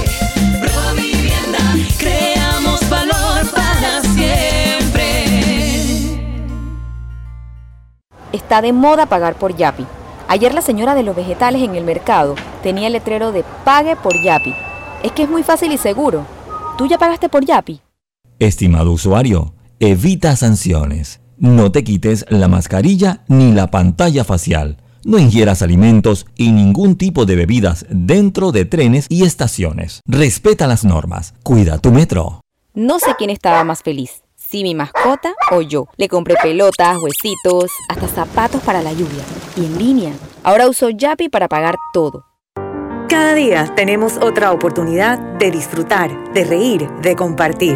[8.31, 9.85] Está de moda pagar por Yapi.
[10.27, 14.21] Ayer la señora de los vegetales en el mercado tenía el letrero de Pague por
[14.21, 14.53] Yapi.
[15.03, 16.25] Es que es muy fácil y seguro.
[16.77, 17.81] ¿Tú ya pagaste por Yapi?
[18.37, 21.21] Estimado usuario, evita sanciones.
[21.37, 24.77] No te quites la mascarilla ni la pantalla facial.
[25.03, 30.01] No ingieras alimentos y ningún tipo de bebidas dentro de trenes y estaciones.
[30.07, 31.33] Respeta las normas.
[31.43, 32.41] Cuida tu metro.
[32.73, 35.87] No sé quién estaba más feliz si mi mascota o yo.
[35.97, 39.23] Le compré pelotas, huesitos, hasta zapatos para la lluvia.
[39.55, 40.13] Y en línea.
[40.43, 42.25] Ahora uso Yapi para pagar todo.
[43.09, 47.75] Cada día tenemos otra oportunidad de disfrutar, de reír, de compartir.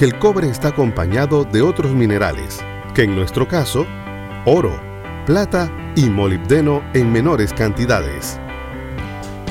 [0.00, 3.84] que el cobre está acompañado de otros minerales, que en nuestro caso,
[4.46, 4.80] oro,
[5.26, 8.40] plata y molibdeno en menores cantidades.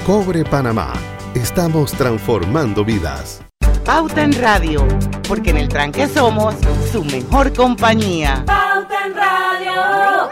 [0.08, 0.94] Cobre Panamá.
[1.36, 3.44] Estamos transformando vidas.
[3.86, 4.88] Pauta en Radio,
[5.28, 6.56] porque en el tranque somos
[6.92, 8.44] su mejor compañía.
[8.48, 10.32] Pauta en Radio.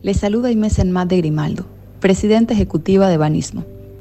[0.00, 1.66] Les saluda Inés Enmat de Grimaldo,
[2.00, 3.62] presidenta ejecutiva de Banismo.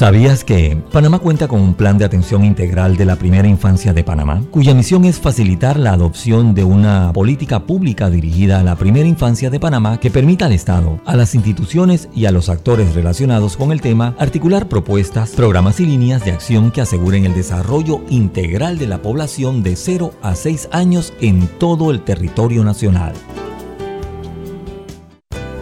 [0.00, 4.02] ¿Sabías que Panamá cuenta con un plan de atención integral de la primera infancia de
[4.02, 9.06] Panamá, cuya misión es facilitar la adopción de una política pública dirigida a la primera
[9.06, 13.58] infancia de Panamá que permita al Estado, a las instituciones y a los actores relacionados
[13.58, 18.78] con el tema articular propuestas, programas y líneas de acción que aseguren el desarrollo integral
[18.78, 23.12] de la población de 0 a 6 años en todo el territorio nacional?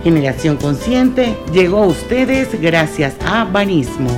[0.09, 4.09] Generación Consciente llegó a ustedes gracias a Banismo.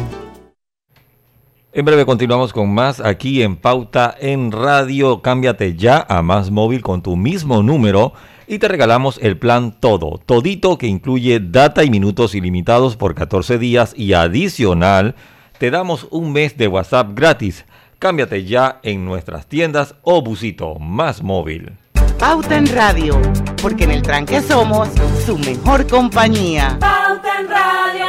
[1.72, 5.20] En breve continuamos con más aquí en Pauta en Radio.
[5.20, 8.12] Cámbiate ya a Más Móvil con tu mismo número
[8.46, 13.59] y te regalamos el plan Todo, todito que incluye data y minutos ilimitados por 14
[13.59, 15.16] días y adicional
[15.59, 17.64] te damos un mes de WhatsApp gratis.
[17.98, 21.80] Cámbiate ya en nuestras tiendas o busito Más Móvil.
[22.20, 23.18] Pauta en Radio,
[23.62, 24.90] porque en el tranque somos
[25.24, 26.76] su mejor compañía.
[26.78, 28.06] Pauta en Radio.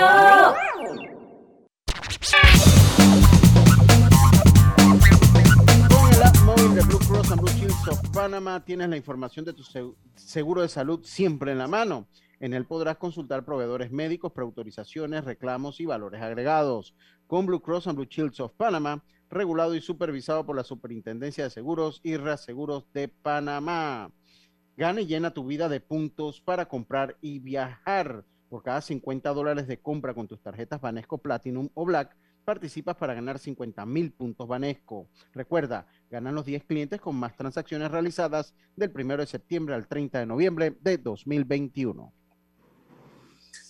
[5.88, 9.46] Con el app móvil de Blue Cross and Blue Shields of Panama tienes la información
[9.46, 9.64] de tu
[10.18, 12.10] seguro de salud siempre en la mano.
[12.42, 16.94] En él podrás consultar proveedores médicos, preautorizaciones, reclamos y valores agregados.
[17.28, 21.50] Con Blue Cross and Blue Shields of Panama regulado y supervisado por la Superintendencia de
[21.50, 24.12] Seguros y Reaseguros de Panamá.
[24.76, 28.26] Gana y llena tu vida de puntos para comprar y viajar.
[28.50, 33.14] Por cada 50 dólares de compra con tus tarjetas Banesco Platinum o Black, participas para
[33.14, 35.08] ganar 50 mil puntos Banesco.
[35.34, 40.20] Recuerda, ganan los 10 clientes con más transacciones realizadas del 1 de septiembre al 30
[40.20, 42.14] de noviembre de 2021.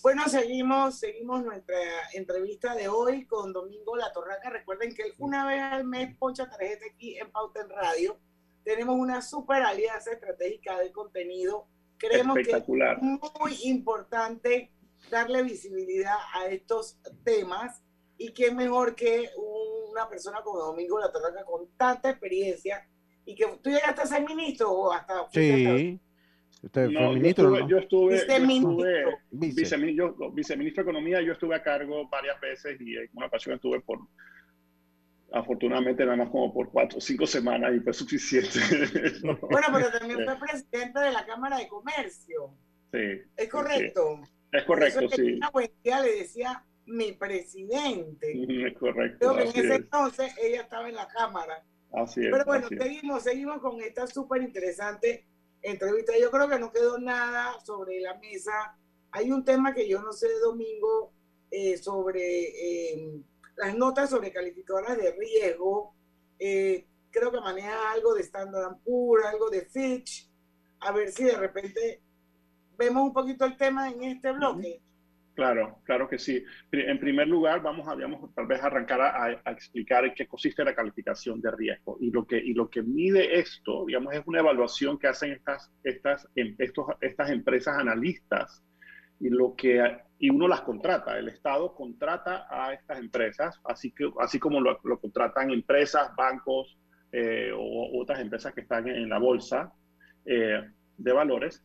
[0.02, 1.76] Bueno, seguimos, seguimos nuestra
[2.14, 4.50] entrevista de hoy con Domingo La Torraca.
[4.50, 8.18] Recuerden que una vez al mes poncha tarjeta aquí en Pauta en Radio.
[8.64, 11.66] Tenemos una super alianza estratégica de contenido.
[11.98, 14.72] Creemos que es muy importante
[15.10, 17.82] darle visibilidad a estos temas
[18.18, 19.30] y qué mejor que
[19.90, 22.88] una persona como Domingo La Torraca con tanta experiencia
[23.24, 25.28] y que tú llegaste a ser ministro o hasta...
[25.32, 26.00] Sí.
[26.62, 27.68] Usted no, fue ministro, yo estuve, ¿no?
[27.68, 30.30] yo estuve, yo estuve viceministro.
[30.32, 33.98] viceministro de Economía, yo estuve a cargo varias veces y en una ocasión estuve por,
[35.32, 38.58] afortunadamente nada más como por cuatro o cinco semanas y fue suficiente.
[39.50, 42.54] Bueno, pero también fue presidente de la Cámara de Comercio.
[42.92, 43.22] Sí.
[43.36, 44.20] ¿Es correcto?
[44.24, 44.32] Sí.
[44.52, 45.32] Es correcto, Eso sí.
[45.32, 48.66] Una buen día le decía mi presidente.
[48.66, 49.18] Es correcto.
[49.18, 49.80] Creo que en ese es.
[49.80, 51.64] entonces ella estaba en la Cámara.
[51.92, 52.28] Así es.
[52.30, 55.26] Pero bueno, seguimos, seguimos con esta súper interesante
[55.62, 56.12] entrevista.
[56.18, 58.76] Yo creo que no quedó nada sobre la mesa.
[59.10, 61.12] Hay un tema que yo no sé, Domingo,
[61.50, 63.22] eh, sobre eh,
[63.56, 65.94] las notas sobre calificadoras de riesgo.
[66.38, 70.30] Eh, creo que maneja algo de Standard Poor's, algo de Fitch.
[70.80, 72.02] A ver si de repente
[72.76, 74.82] vemos un poquito el tema en este bloque.
[75.34, 76.44] Claro, claro que sí.
[76.72, 80.74] En primer lugar, vamos a, digamos, tal vez arrancar a, explicar en qué consiste la
[80.74, 81.96] calificación de riesgo.
[82.00, 85.72] Y lo que, y lo que mide esto, digamos, es una evaluación que hacen estas,
[85.84, 88.62] estas, em- estos, estas empresas analistas
[89.20, 89.82] y, lo que,
[90.18, 91.18] y uno las contrata.
[91.18, 96.76] El Estado contrata a estas empresas, así, que, así como lo, lo contratan empresas, bancos
[97.10, 99.72] eh, o otras empresas que están en la bolsa
[100.26, 100.60] eh,
[100.98, 101.64] de valores.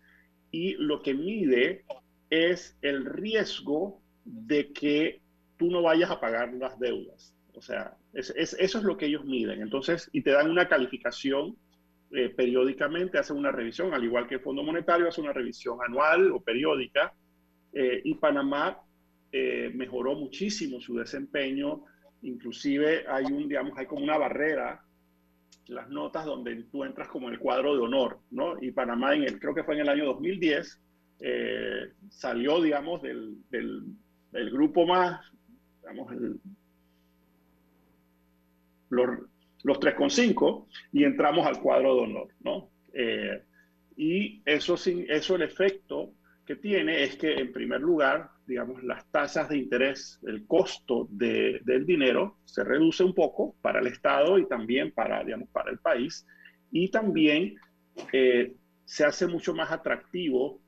[0.52, 1.84] Y lo que mide
[2.30, 5.22] es el riesgo de que
[5.58, 7.36] tú no vayas a pagar las deudas.
[7.54, 9.62] O sea, es, es- eso es lo que ellos miden.
[9.62, 11.58] Entonces, y te dan una calificación
[12.12, 16.32] eh, periódicamente hace una revisión, al igual que el Fondo Monetario hace una revisión anual
[16.32, 17.14] o periódica,
[17.74, 18.80] eh, y Panamá
[19.32, 21.84] eh, mejoró muchísimo su desempeño,
[22.22, 24.84] inclusive hay un, digamos, hay como una barrera,
[25.68, 28.56] las notas donde tú entras como el cuadro de honor, ¿no?
[28.62, 30.80] Y Panamá, en el, creo que fue en el año 2010,
[32.10, 33.84] salió, digamos, del, del,
[34.32, 35.20] del, grupo más,
[35.82, 36.40] digamos, el,
[38.90, 39.10] los,
[39.64, 42.70] los 3,5 y entramos al cuadro de honor, ¿no?
[42.94, 43.44] Eh,
[43.96, 46.14] y eso, eso el efecto
[46.46, 51.60] que tiene es que, en primer lugar, digamos, las tasas de interés, el costo de,
[51.66, 55.80] del dinero se reduce un poco para el Estado y también para, digamos, para el
[55.80, 56.26] país.
[56.72, 57.56] Y también
[58.14, 58.54] eh,
[58.86, 60.62] se hace mucho más atractivo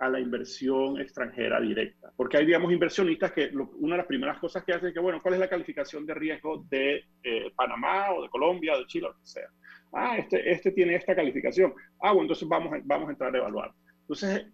[0.00, 2.12] a la inversión extranjera directa.
[2.16, 5.20] Porque hay, digamos, inversionistas que una de las primeras cosas que hacen es que, bueno,
[5.22, 9.06] ¿cuál es la calificación de riesgo de eh, Panamá o de Colombia o de Chile
[9.06, 9.48] o lo que sea?
[9.92, 11.72] Ah, este, este tiene esta calificación.
[12.00, 13.72] Ah, bueno, entonces vamos, vamos a entrar a evaluar.
[14.02, 14.46] Entonces,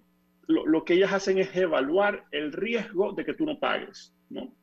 [0.46, 4.54] lo, lo, que ellas hacen es evaluar el riesgo de que tú no pagues, ¿no?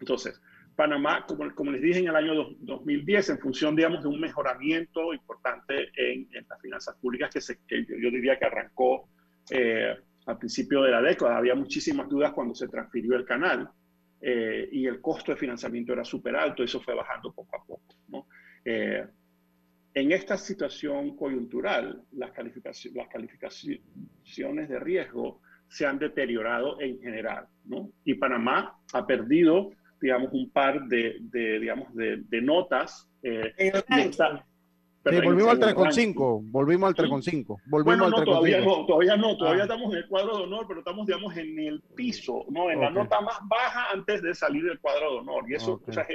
[0.00, 0.40] Entonces,
[0.76, 5.12] Panamá, como, como les dije en el año 2010, en función, digamos, de un mejoramiento
[5.12, 9.08] importante en, en las finanzas públicas que, se, que yo, yo diría que arrancó
[9.50, 11.36] eh, al principio de la década.
[11.36, 13.68] Había muchísimas dudas cuando se transfirió el canal
[14.20, 17.94] eh, y el costo de financiamiento era súper alto, eso fue bajando poco a poco.
[18.08, 18.26] ¿no?
[18.64, 19.04] Eh,
[19.94, 27.46] en esta situación coyuntural, las, calificaciones, las calificaciones de riesgo se han deteriorado en general,
[27.64, 27.90] ¿no?
[28.04, 29.70] Y Panamá ha perdido,
[30.00, 33.08] digamos, un par de, de digamos, de, de notas.
[33.22, 33.52] Eh,
[35.04, 37.60] Sí, volvimos al 3,5, volvimos al 3,5.
[37.66, 39.66] Volvimos bueno, al no, todavía no, todavía no, todavía ah.
[39.66, 42.70] estamos en el cuadro de honor, pero estamos, digamos, en el piso, ¿no?
[42.70, 42.88] En okay.
[42.88, 45.44] la nota más baja antes de salir del cuadro de honor.
[45.50, 45.90] Y eso, okay.
[45.90, 46.06] o sea,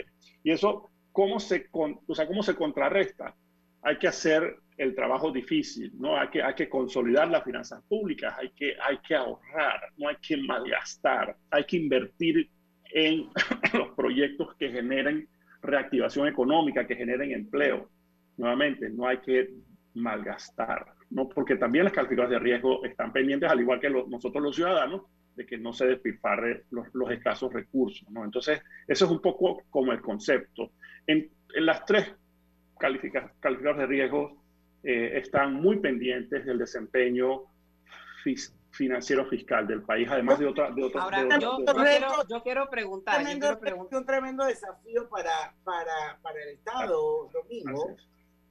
[0.43, 3.35] y eso ¿cómo, se con, o sea, ¿cómo se contrarresta?
[3.81, 6.17] Hay que hacer el trabajo difícil, ¿no?
[6.17, 10.15] Hay que, hay que consolidar las finanzas públicas, hay que, hay que ahorrar, no hay
[10.21, 12.49] que malgastar, hay que invertir
[12.93, 13.27] en
[13.73, 15.27] los proyectos que generen
[15.61, 17.89] reactivación económica, que generen empleo
[18.37, 19.49] nuevamente, no hay que
[19.95, 21.27] malgastar, ¿no?
[21.27, 25.03] porque también las calificadoras de riesgo están pendientes, al igual que los, nosotros los ciudadanos,
[25.35, 28.09] de que no se despilfarre los, los escasos recursos.
[28.09, 28.23] ¿no?
[28.23, 30.71] Entonces, eso es un poco como el concepto.
[31.05, 32.11] En, en las tres
[32.79, 34.43] califica, calificadores de riesgo
[34.83, 37.43] eh, están muy pendientes del desempeño
[38.71, 40.71] financiero fiscal del país, además de otra...
[40.71, 43.15] De otra, Ahora, de otra, yo, de yo, quiero, yo quiero preguntar.
[43.15, 43.99] Tremendo, yo quiero preguntar.
[43.99, 47.95] un tremendo desafío para, para, para el Estado, Domingo.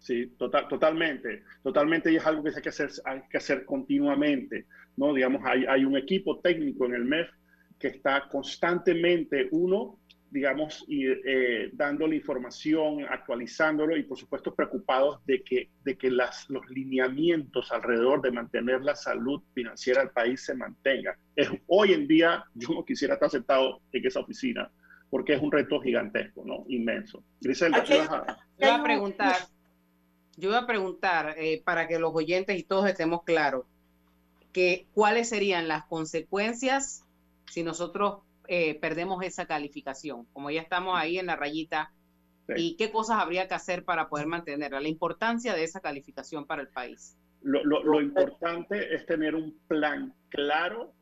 [0.07, 4.67] Sí, total, totalmente, totalmente, y es algo que hay que hacer, hay que hacer continuamente,
[4.97, 5.13] ¿no?
[5.13, 7.29] Digamos, hay, hay un equipo técnico en el MEF
[7.77, 9.99] que está constantemente, uno,
[10.31, 16.49] digamos, y, eh, dándole información, actualizándolo y, por supuesto, preocupados de que, de que las,
[16.51, 21.17] los lineamientos alrededor de mantener la salud financiera del país se mantengan.
[21.35, 24.71] Es, hoy en día, yo no quisiera estar sentado en esa oficina,
[25.11, 26.65] porque es un reto gigantesco, ¿no?
[26.69, 27.25] Inmenso.
[27.41, 28.07] Griselda, Yo
[28.57, 29.35] voy a preguntar,
[30.37, 33.65] yo voy a preguntar eh, para que los oyentes y todos estemos claros,
[34.53, 37.05] que cuáles serían las consecuencias
[37.47, 41.93] si nosotros eh, perdemos esa calificación, como ya estamos ahí en la rayita,
[42.49, 42.55] sí.
[42.57, 46.63] y qué cosas habría que hacer para poder mantenerla, la importancia de esa calificación para
[46.63, 47.17] el país.
[47.43, 50.93] Lo, lo, lo importante es tener un plan claro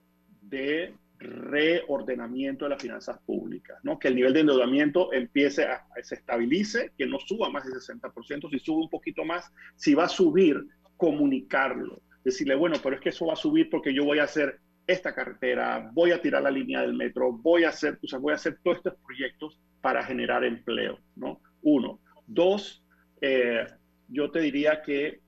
[0.43, 0.95] de
[1.25, 3.99] reordenamiento de las finanzas públicas, ¿no?
[3.99, 8.51] que el nivel de endeudamiento empiece a, se estabilice, que no suba más del 60%,
[8.51, 10.67] si sube un poquito más, si va a subir,
[10.97, 14.61] comunicarlo, decirle, bueno, pero es que eso va a subir porque yo voy a hacer
[14.87, 18.33] esta carretera, voy a tirar la línea del metro, voy a hacer, o sea, voy
[18.33, 21.41] a hacer todos estos proyectos para generar empleo, ¿no?
[21.63, 22.01] Uno.
[22.27, 22.85] Dos,
[23.21, 23.67] eh,
[24.09, 25.21] yo te diría que,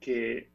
[0.00, 0.48] que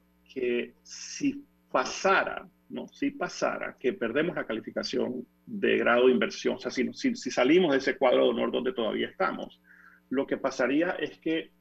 [0.83, 2.87] si pasara ¿no?
[2.87, 7.31] Si pasara que perdemos la calificación de grado de inversión, o sea, si, si, si,
[7.31, 9.59] salimos de ese cuadro de honor donde todavía estamos,
[10.09, 11.51] lo que pasaría es que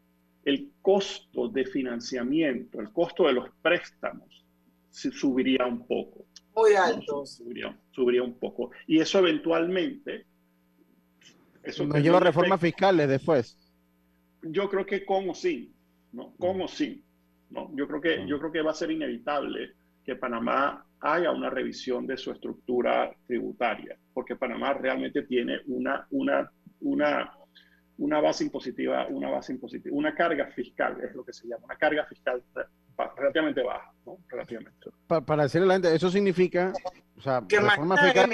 [0.45, 4.45] el costo de financiamiento, el costo de los préstamos,
[4.91, 6.27] subiría un poco.
[6.55, 7.27] Muy alto.
[7.27, 8.71] Subiría, subiría un poco.
[8.87, 10.27] Y eso eventualmente...
[11.63, 13.59] Eso Nos lleva a reformas fiscales después.
[14.43, 15.73] Yo creo que con o sin,
[16.13, 16.35] ¿no?
[16.37, 17.03] Con o sin,
[17.51, 17.75] ¿no?
[17.75, 19.73] Yo creo que, yo creo que va a ser inevitable
[20.05, 26.51] que Panamá haga una revisión de su estructura tributaria, porque Panamá realmente tiene una, una,
[26.81, 27.33] una,
[27.99, 31.77] una base impositiva, una base impositiva, una carga fiscal, es lo que se llama, una
[31.77, 32.43] carga fiscal
[33.17, 34.19] relativamente baja, ¿no?
[34.29, 34.91] Relativamente.
[35.07, 36.73] Para, para decirle a la gente, eso significa,
[37.17, 38.31] o sea, que reforma fiscal,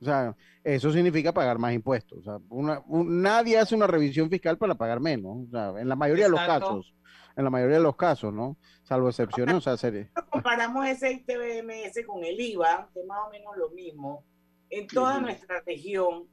[0.00, 2.18] o sea, eso significa pagar más impuestos.
[2.18, 5.88] O sea, una, un, nadie hace una revisión fiscal para pagar menos, o sea, en
[5.88, 6.42] la mayoría Exacto.
[6.42, 6.94] de los casos.
[7.36, 8.56] En la mayoría de los casos, ¿no?
[8.82, 10.10] Salvo excepciones, o sea, serie.
[10.30, 14.24] Comparamos ese ITBMS con el IVA, que es más o menos lo mismo,
[14.70, 16.26] en toda nuestra región,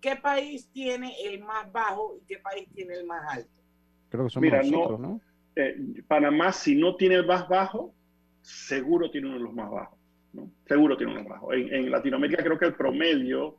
[0.00, 3.60] ¿qué país tiene el más bajo y qué país tiene el más alto?
[4.08, 5.20] Creo que somos nosotros, ¿no?
[5.56, 7.94] Eh, Panamá, si no tiene el más bajo,
[8.42, 9.98] seguro tiene uno de los más bajos.
[10.32, 10.50] ¿no?
[10.66, 11.54] Seguro tiene uno de los más bajos.
[11.54, 13.58] En, Latinoamérica creo que el promedio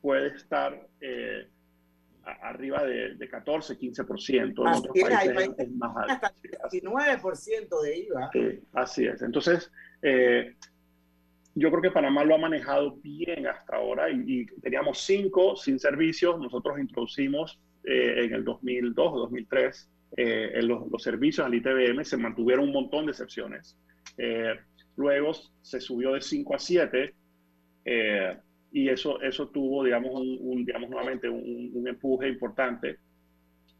[0.00, 1.48] puede estar eh,
[2.24, 4.38] arriba de, de, 14, 15%.
[4.38, 6.26] En otros países es, más alto.
[6.26, 6.32] Hasta
[6.70, 8.30] 19% de IVA.
[8.32, 9.22] Sí, así es.
[9.22, 9.70] Entonces,
[10.02, 10.54] eh,
[11.54, 16.38] yo creo que Panamá lo ha manejado bien hasta ahora y, teníamos cinco sin servicios.
[16.38, 22.66] Nosotros introducimos en el 2002 o 2003 eh, los, los, servicios al ITBM se mantuvieron
[22.66, 23.76] un montón de excepciones.
[24.18, 24.54] Eh,
[24.96, 27.14] luego se subió de 5 a 7
[27.84, 28.36] eh,
[28.72, 32.98] y eso, eso tuvo, digamos, un, digamos nuevamente un, empuje importante.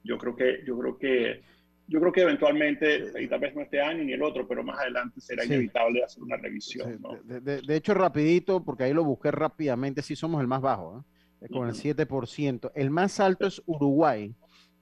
[0.05, 1.43] Yo creo que, yo creo que,
[1.88, 4.78] yo creo que eventualmente, y tal vez no este año ni el otro, pero más
[4.78, 7.01] adelante será inevitable hacer una revisión.
[7.24, 11.05] De, de, hecho, rapidito, porque ahí lo busqué rápidamente, sí somos el más bajo,
[11.51, 12.70] con el 7%.
[12.74, 14.34] El más alto es Uruguay,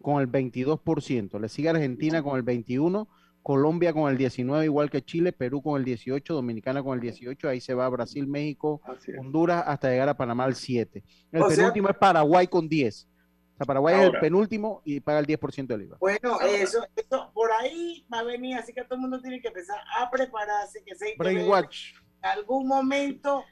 [0.02, 3.06] con el 22%, le sigue Argentina con el 21%,
[3.42, 7.48] Colombia con el 19%, igual que Chile, Perú con el 18%, Dominicana con el 18%,
[7.48, 8.80] ahí se va Brasil, México,
[9.18, 11.02] Honduras, hasta llegar a Panamá al 7%.
[11.32, 13.06] El penúltimo es Paraguay con 10%.
[13.06, 15.98] O sea, Paraguay es el penúltimo y paga el 10% del IVA.
[16.00, 19.48] Bueno, eso, eso, por ahí va a venir, así que todo el mundo tiene que
[19.48, 21.94] empezar a prepararse, que se Brainwatch.
[22.22, 23.44] En algún momento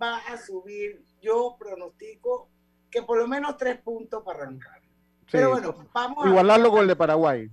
[0.00, 2.50] va a subir, yo pronostico
[2.90, 4.82] que por lo menos tres puntos para arrancar.
[5.30, 7.50] Pero bueno, vamos Igualarlo con el de Paraguay.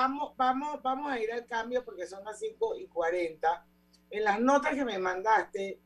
[0.00, 3.66] Vamos, vamos, vamos a ir al cambio porque son las 5 y 40.
[4.10, 5.82] En las notas que me mandaste,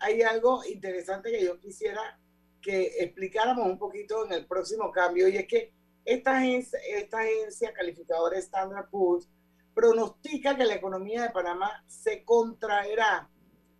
[0.00, 2.20] hay algo interesante que yo quisiera
[2.60, 5.72] que explicáramos un poquito en el próximo cambio, y es que
[6.04, 9.30] esta agencia, esta agencia calificadora Standard Poor's
[9.72, 13.30] pronostica que la economía de Panamá se contraerá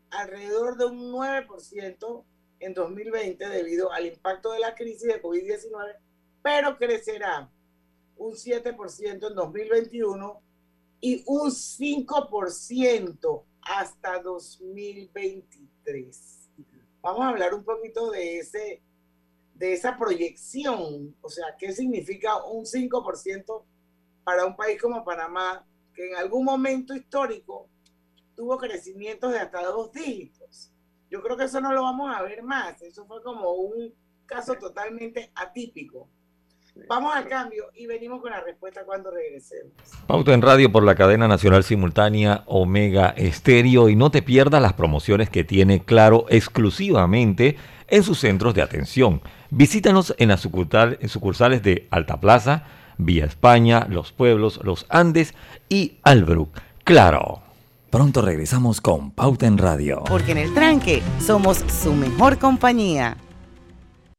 [0.09, 2.24] alrededor de un 9%
[2.61, 5.99] en 2020 debido al impacto de la crisis de COVID-19
[6.43, 7.51] pero crecerá
[8.16, 10.40] un 7% en 2021
[11.00, 16.50] y un 5% hasta 2023.
[17.02, 18.82] Vamos a hablar un poquito de ese
[19.54, 23.64] de esa proyección, o sea, qué significa un 5%
[24.24, 27.68] para un país como Panamá, que en algún momento histórico
[28.34, 30.72] tuvo crecimientos de hasta dos dígitos.
[31.08, 33.94] Yo creo que eso no lo vamos a ver más, eso fue como un
[34.26, 36.08] caso totalmente atípico.
[36.89, 39.72] Vamos al cambio y venimos con la respuesta cuando regresemos.
[40.07, 44.72] Pauta en radio por la cadena nacional simultánea Omega Estéreo y no te pierdas las
[44.72, 47.57] promociones que tiene Claro exclusivamente
[47.89, 49.22] en sus centros de atención.
[49.51, 52.64] Visítanos en las sucursales de Alta Plaza,
[52.99, 55.35] Vía España, Los Pueblos, Los Andes
[55.68, 56.59] y Albrook.
[56.83, 57.41] Claro.
[57.91, 60.03] Pronto regresamos con Pauta en Radio.
[60.09, 63.16] Porque en el tranque somos su mejor compañía.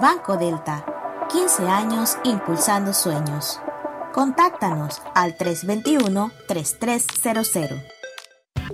[0.00, 0.84] Banco Delta,
[1.28, 3.58] 15 años impulsando sueños.
[4.12, 7.82] Contáctanos al 321-3300.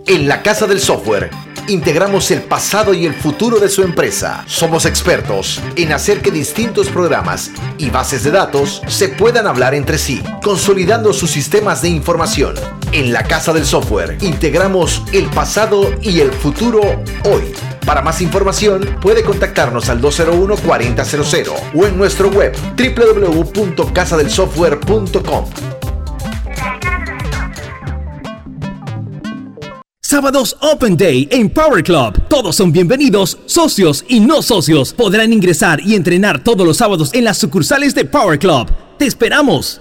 [0.07, 1.31] En la Casa del Software
[1.69, 4.45] integramos el pasado y el futuro de su empresa.
[4.47, 9.97] Somos expertos en hacer que distintos programas y bases de datos se puedan hablar entre
[9.97, 12.55] sí, consolidando sus sistemas de información.
[12.93, 16.83] En la Casa del Software integramos el pasado y el futuro
[17.25, 17.55] hoy.
[17.87, 25.45] Para más información puede contactarnos al 201-4000 o en nuestro web www.casadelsoftware.com.
[30.03, 32.21] Sábados Open Day en Power Club.
[32.29, 34.93] Todos son bienvenidos, socios y no socios.
[34.93, 38.69] Podrán ingresar y entrenar todos los sábados en las sucursales de Power Club.
[38.99, 39.81] ¡Te esperamos!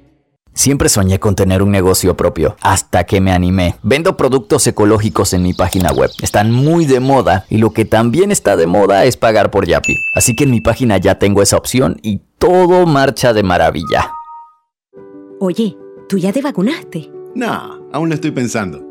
[0.53, 3.75] Siempre soñé con tener un negocio propio, hasta que me animé.
[3.83, 6.11] Vendo productos ecológicos en mi página web.
[6.21, 9.95] Están muy de moda y lo que también está de moda es pagar por Yapi.
[10.13, 14.11] Así que en mi página ya tengo esa opción y todo marcha de maravilla.
[15.39, 15.77] Oye,
[16.09, 17.09] ¿tú ya te vacunaste?
[17.33, 18.90] No, aún lo estoy pensando.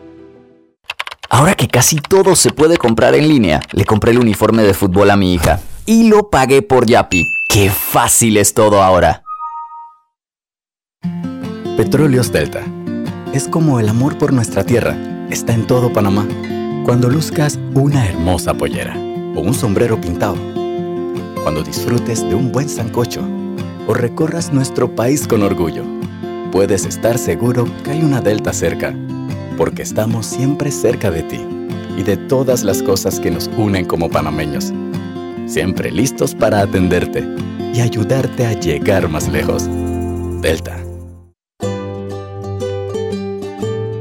[1.33, 5.09] Ahora que casi todo se puede comprar en línea, le compré el uniforme de fútbol
[5.11, 7.23] a mi hija y lo pagué por Yapi.
[7.47, 9.23] ¡Qué fácil es todo ahora!
[11.77, 12.65] Petróleos Delta.
[13.33, 14.97] Es como el amor por nuestra tierra.
[15.29, 16.27] Está en todo Panamá.
[16.83, 20.35] Cuando luzcas una hermosa pollera o un sombrero pintado.
[21.43, 23.21] Cuando disfrutes de un buen sancocho
[23.87, 25.85] o recorras nuestro país con orgullo.
[26.51, 28.93] Puedes estar seguro que hay una Delta cerca
[29.57, 31.39] porque estamos siempre cerca de ti
[31.97, 34.73] y de todas las cosas que nos unen como panameños.
[35.45, 37.27] Siempre listos para atenderte
[37.73, 39.67] y ayudarte a llegar más lejos.
[40.41, 40.77] Delta.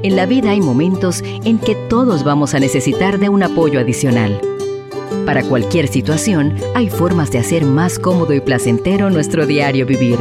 [0.03, 4.41] En la vida hay momentos en que todos vamos a necesitar de un apoyo adicional.
[5.27, 10.19] Para cualquier situación, hay formas de hacer más cómodo y placentero nuestro diario vivir.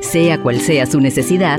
[0.00, 1.58] Sea cual sea su necesidad,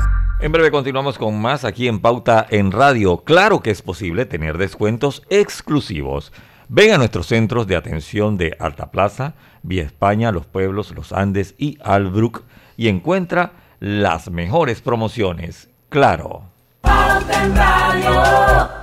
[0.41, 3.17] en breve continuamos con más aquí en Pauta en Radio.
[3.17, 6.33] Claro que es posible tener descuentos exclusivos.
[6.67, 11.53] Ven a nuestros centros de atención de Alta Plaza, Vía España, Los Pueblos, Los Andes
[11.57, 12.43] y Albrook
[12.75, 15.69] y encuentra las mejores promociones.
[15.89, 16.43] Claro.
[16.81, 18.80] Pauta en Radio.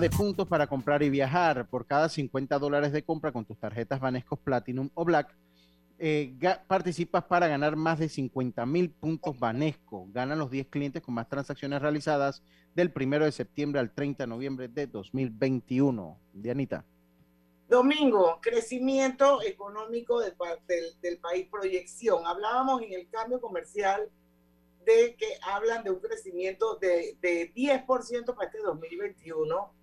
[0.00, 1.68] De puntos para comprar y viajar.
[1.68, 5.36] Por cada 50 dólares de compra con tus tarjetas Vanesco Platinum o Black,
[5.98, 6.34] eh,
[6.66, 10.08] participas para ganar más de 50 mil puntos Vanesco.
[10.12, 12.42] Ganan los 10 clientes con más transacciones realizadas
[12.74, 16.18] del 1 de septiembre al 30 de noviembre de 2021.
[16.32, 16.84] Dianita.
[17.68, 20.34] Domingo, crecimiento económico del,
[21.02, 22.26] del país, proyección.
[22.26, 24.10] Hablábamos en el cambio comercial
[24.84, 29.79] de que hablan de un crecimiento de, de 10% para este 2021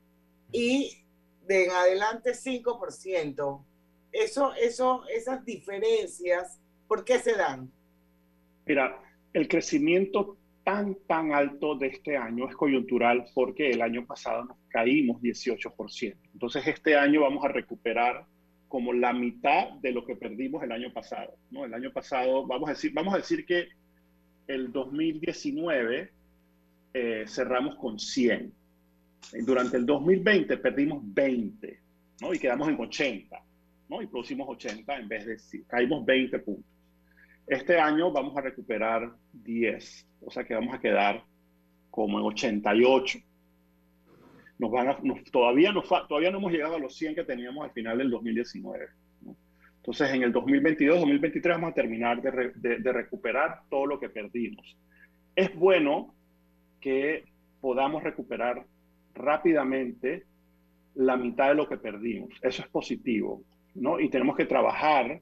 [0.51, 1.03] y
[1.45, 3.63] de en adelante 5%.
[4.11, 7.71] Eso, eso, esas diferencias, ¿por qué se dan?
[8.65, 9.01] Mira,
[9.33, 14.57] el crecimiento tan, tan alto de este año es coyuntural porque el año pasado nos
[14.69, 16.15] caímos 18%.
[16.33, 18.25] Entonces, este año vamos a recuperar
[18.67, 21.35] como la mitad de lo que perdimos el año pasado.
[21.51, 21.65] ¿no?
[21.65, 23.69] El año pasado, vamos a decir, vamos a decir que
[24.47, 26.11] el 2019
[26.93, 28.53] eh, cerramos con 100.
[29.33, 31.79] Durante el 2020 perdimos 20,
[32.21, 32.33] ¿no?
[32.33, 33.43] Y quedamos en 80,
[33.89, 34.01] ¿no?
[34.01, 35.63] Y producimos 80 en vez de...
[35.67, 36.65] Caímos 20 puntos.
[37.45, 41.23] Este año vamos a recuperar 10, o sea que vamos a quedar
[41.89, 43.19] como en 88.
[44.59, 44.97] Nos van a,
[45.31, 48.87] todavía, nos, todavía no hemos llegado a los 100 que teníamos al final del 2019.
[49.87, 54.75] Entonces, en el 2022, 2023 vamos a terminar de, recuperar todo lo que perdimos.
[55.33, 56.13] Es bueno
[56.81, 57.23] que
[57.61, 58.65] podamos recuperar
[59.17, 60.23] rápidamente
[60.95, 62.29] la mitad de lo que perdimos.
[62.41, 63.43] Eso es positivo,
[63.75, 63.99] ¿no?
[63.99, 65.21] Y tenemos que trabajar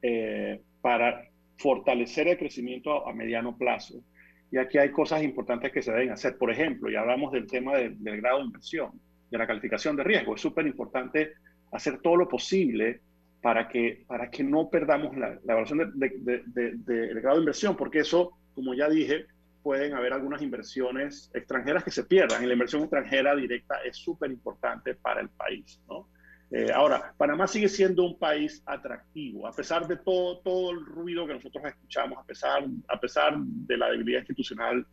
[0.00, 4.02] eh, para fortalecer el crecimiento a, mediano plazo.
[4.50, 6.36] Y aquí hay cosas importantes que se deben hacer.
[6.36, 8.90] Por ejemplo, ya hablamos del tema del grado de inversión,
[9.30, 10.34] de la calificación de riesgo.
[10.34, 11.32] Es súper importante
[11.72, 13.00] hacer todo lo posible
[13.40, 17.76] para que, para que no perdamos la, la evaluación del de, de, grado de inversión,
[17.76, 19.26] porque eso, como ya dije,
[19.62, 22.42] pueden haber algunas inversiones extranjeras que se pierdan.
[22.42, 25.80] Y la inversión extranjera directa es súper importante para el país.
[25.88, 26.08] ¿no?
[26.50, 31.26] Eh, ahora, Panamá sigue siendo un país atractivo, a pesar de todo, todo el ruido
[31.26, 34.86] que nosotros escuchamos, a pesar, a pesar de la debilidad institucional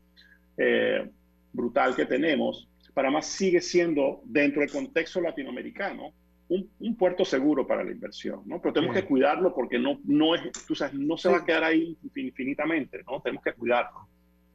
[0.57, 1.09] eh,
[1.51, 6.13] brutal que tenemos, Panamá sigue siendo, dentro del contexto latinoamericano,
[6.47, 8.59] un, puerto seguro para la inversión, ¿no?
[8.61, 11.63] Pero tenemos que cuidarlo porque no, no, es, tú sabes, no se va a quedar
[11.63, 13.21] ahí infinitamente, ¿no?
[13.21, 14.07] Tenemos que cuidarlo.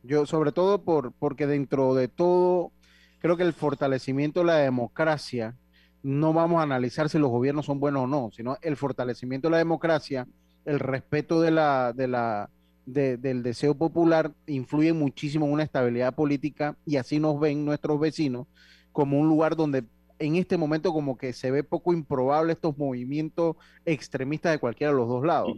[0.05, 2.73] Yo, sobre todo por, porque dentro de todo,
[3.21, 5.57] creo que el fortalecimiento de la democracia,
[6.03, 9.53] no vamos a analizar si los gobiernos son buenos o no, sino el fortalecimiento de
[9.53, 10.29] la democracia,
[10.67, 12.51] el respeto de la, de la,
[12.85, 18.47] del deseo popular influye muchísimo en una estabilidad política y así nos ven nuestros vecinos
[18.93, 19.85] como un lugar donde
[20.19, 24.99] en este momento como que se ve poco improbable estos movimientos extremistas de cualquiera de
[24.99, 25.57] los dos lados.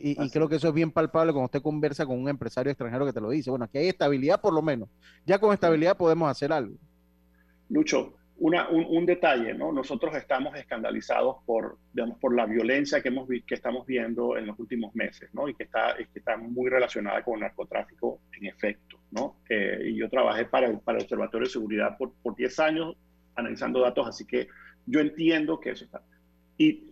[0.00, 3.12] Y, creo que eso es bien palpable cuando usted conversa con un empresario extranjero que
[3.12, 3.50] te lo dice.
[3.50, 4.88] Bueno, aquí hay estabilidad por lo menos.
[5.26, 6.76] Ya con estabilidad podemos hacer algo.
[7.68, 9.72] Lucho, una, un, detalle, ¿no?
[9.72, 14.58] Nosotros estamos escandalizados por, digamos, por la violencia que, hemos que estamos viendo en los
[14.60, 15.48] últimos meses, ¿no?
[15.48, 19.38] Y que está, que está muy relacionada con el narcotráfico en efecto, ¿no?
[19.48, 22.96] Eh, y yo trabajé para el, para el Observatorio de Seguridad por, por 10 años
[23.34, 24.48] analizando datos, así que
[24.86, 26.02] yo entiendo que eso está.
[26.56, 26.87] Y, y,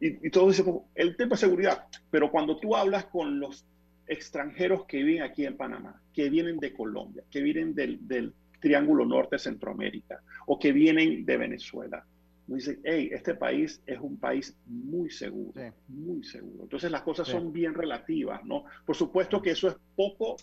[0.00, 3.64] y, todo dice, el tema de seguridad, pero cuando tú hablas con los
[4.06, 9.04] extranjeros que viven aquí en Panamá, que vienen de Colombia, que vienen del, del Triángulo
[9.04, 12.04] Norte Centroamérica o que vienen de Venezuela,
[12.46, 15.52] dicen, hey, este país es un país muy seguro,
[15.88, 16.62] muy seguro.
[16.62, 18.64] Entonces las cosas son bien relativas, ¿no?
[18.86, 20.36] Por supuesto que eso es poco,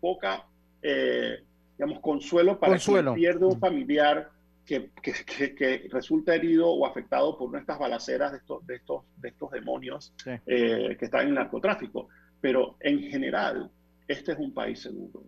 [0.00, 0.44] poca
[0.82, 1.42] eh,
[1.78, 4.30] digamos, consuelo para quien pierde un familiar
[4.70, 9.28] que, que, que, resulta herido o afectado por estas balaceras de estos, de estos, de
[9.30, 10.14] estos demonios
[10.46, 12.08] eh, que están en el narcotráfico.
[12.40, 13.68] Pero en general,
[14.06, 15.24] este es un país seguro.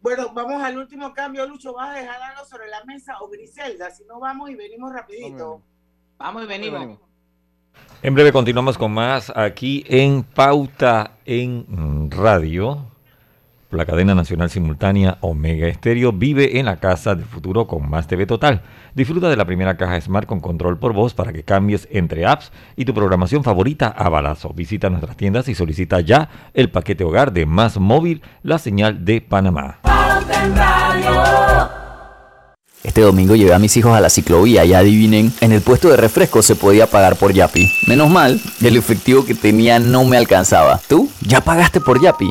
[0.00, 1.72] Bueno, vamos al último cambio, Lucho.
[1.72, 3.90] ¿Vas a dejar algo sobre la mesa o Griselda?
[3.90, 5.62] Si no, vamos y venimos rapidito.
[6.18, 6.98] Vamos y venimos.
[8.02, 12.93] En breve continuamos con más aquí en Pauta en Radio
[13.76, 18.26] la cadena nacional simultánea Omega Estéreo vive en la casa del futuro con más TV
[18.26, 18.62] Total.
[18.94, 22.52] Disfruta de la primera caja Smart con control por voz para que cambies entre apps
[22.76, 24.50] y tu programación favorita a balazo.
[24.54, 29.20] Visita nuestras tiendas y solicita ya el paquete hogar de Más Móvil, la señal de
[29.20, 29.80] Panamá.
[32.84, 35.96] Este domingo llevé a mis hijos a la ciclovía y adivinen, en el puesto de
[35.96, 37.66] refresco se podía pagar por Yapi.
[37.88, 40.80] Menos mal, el efectivo que tenía no me alcanzaba.
[40.86, 41.08] ¿Tú?
[41.22, 42.30] ¿Ya pagaste por Yapi?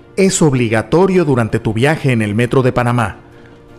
[0.25, 3.17] es obligatorio durante tu viaje en el metro de Panamá.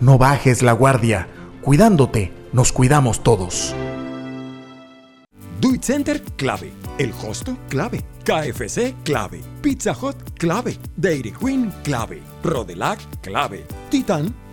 [0.01, 1.29] No bajes la guardia.
[1.61, 3.75] Cuidándote, nos cuidamos todos.
[5.61, 6.73] Do Center, clave.
[6.99, 8.03] El Hosto, clave.
[8.25, 9.41] KFC, clave.
[9.61, 10.77] Pizza Hut, clave.
[10.97, 12.21] Dairy Queen, clave.
[12.43, 13.65] Rodelac, clave.
[13.89, 14.35] Titan,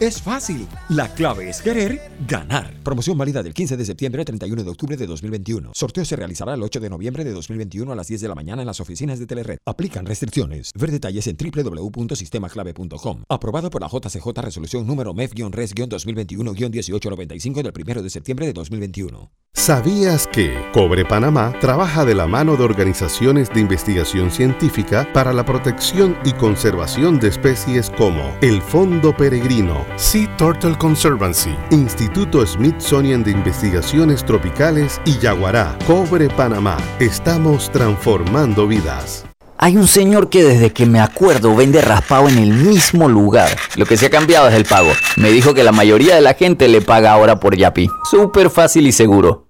[0.00, 0.66] Es fácil.
[0.88, 2.74] La clave es querer ganar.
[2.82, 5.70] Promoción válida del 15 de septiembre al 31 de octubre de 2021.
[5.72, 8.62] Sorteo se realizará el 8 de noviembre de 2021 a las 10 de la mañana
[8.62, 9.58] en las oficinas de Telered.
[9.64, 10.72] Aplican restricciones.
[10.74, 13.22] Ver detalles en www.sistemaclave.com.
[13.28, 19.30] Aprobado por la JCJ Resolución número MEF-RES-2021-1895 del 1 de septiembre de 2021.
[19.56, 25.44] ¿Sabías que Cobre Panamá trabaja de la mano de organizaciones de investigación científica para la
[25.44, 33.30] protección y conservación de especies como el Fondo Peregrino, Sea Turtle Conservancy, Instituto Smithsonian de
[33.30, 35.78] Investigaciones Tropicales y Yaguará?
[35.86, 36.76] Cobre Panamá.
[37.00, 39.24] Estamos transformando vidas.
[39.56, 43.48] Hay un señor que desde que me acuerdo vende raspado en el mismo lugar.
[43.76, 44.90] Lo que se ha cambiado es el pago.
[45.16, 47.88] Me dijo que la mayoría de la gente le paga ahora por Yapi.
[48.10, 49.43] Súper fácil y seguro.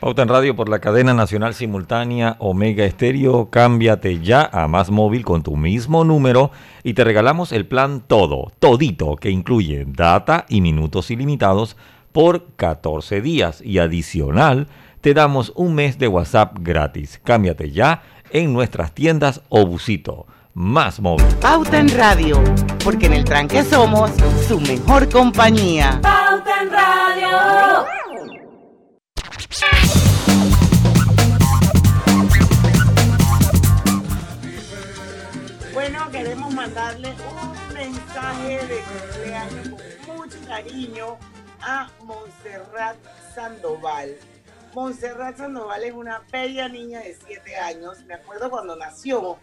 [0.00, 3.50] Pauta en Radio por la cadena nacional simultánea Omega Estéreo.
[3.50, 6.52] Cámbiate ya a Más Móvil con tu mismo número
[6.84, 11.76] y te regalamos el plan Todo, todito, que incluye data y minutos ilimitados
[12.12, 14.68] por 14 días y adicional
[15.00, 17.20] te damos un mes de WhatsApp gratis.
[17.24, 20.26] Cámbiate ya en nuestras tiendas o busito.
[20.54, 21.26] Más móvil.
[21.40, 22.42] Pauta en Radio,
[22.84, 24.10] porque en el tranque somos
[24.46, 26.00] su mejor compañía.
[26.02, 28.07] Pauta en Radio.
[35.72, 39.68] Bueno, queremos mandarle un mensaje de cumpleaños
[40.04, 41.18] con mucho cariño
[41.62, 42.96] a Montserrat
[43.34, 44.16] Sandoval.
[44.74, 48.04] Montserrat Sandoval es una bella niña de 7 años.
[48.04, 49.38] Me acuerdo cuando nació.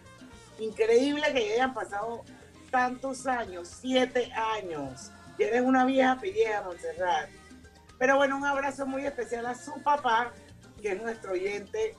[0.60, 2.24] Increíble que hayan pasado
[2.70, 5.10] tantos años, 7 años.
[5.36, 7.28] Y eres una vieja pelleja, Montserrat.
[7.98, 10.32] Pero bueno, un abrazo muy especial a su papá,
[10.82, 11.94] que es nuestro oyente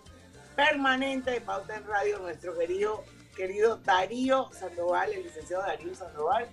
[0.56, 3.04] permanente de Pauta en Radio, nuestro querido,
[3.36, 6.48] querido Darío Sandoval, el licenciado Darío Sandoval,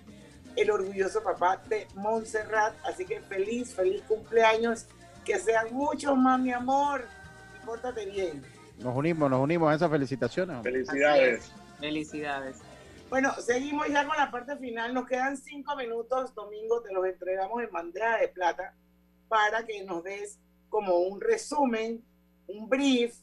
[0.55, 2.73] el orgulloso papá de Montserrat.
[2.85, 4.87] Así que feliz, feliz cumpleaños.
[5.23, 7.03] Que sean muchos más, mi amor.
[7.55, 8.43] Y pórtate bien.
[8.77, 10.61] Nos unimos, nos unimos a esas felicitaciones.
[10.61, 11.51] Felicidades.
[11.79, 12.57] Felicidades.
[13.09, 14.93] Bueno, seguimos ya con la parte final.
[14.93, 16.35] Nos quedan cinco minutos.
[16.35, 18.75] Domingo te los entregamos en bandeja de plata
[19.27, 22.03] para que nos des como un resumen,
[22.47, 23.15] un brief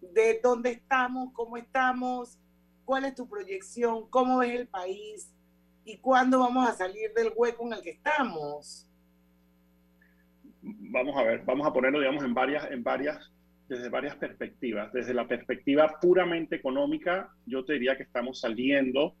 [0.00, 2.38] de dónde estamos, cómo estamos,
[2.84, 5.32] cuál es tu proyección, cómo ves el país
[5.84, 8.86] y cuándo vamos a salir del hueco en el que estamos.
[10.62, 13.30] Vamos a ver, vamos a ponerlo, digamos, en varias, en varias,
[13.68, 14.92] desde varias perspectivas.
[14.92, 19.14] Desde la perspectiva puramente económica, yo te diría que estamos saliendo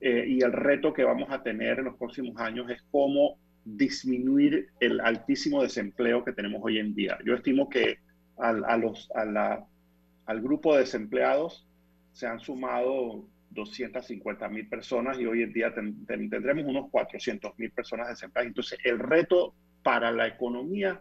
[0.00, 3.38] eh, y el reto que vamos a tener en los próximos años es cómo
[3.76, 7.18] disminuir el altísimo desempleo que tenemos hoy en día.
[7.24, 7.98] Yo estimo que
[8.38, 11.66] al, al grupo de desempleados
[12.12, 17.58] se han sumado 250 mil personas y hoy en día ten, ten, tendremos unos 400
[17.58, 18.48] mil personas desempleadas.
[18.48, 21.00] Entonces, el reto para la economía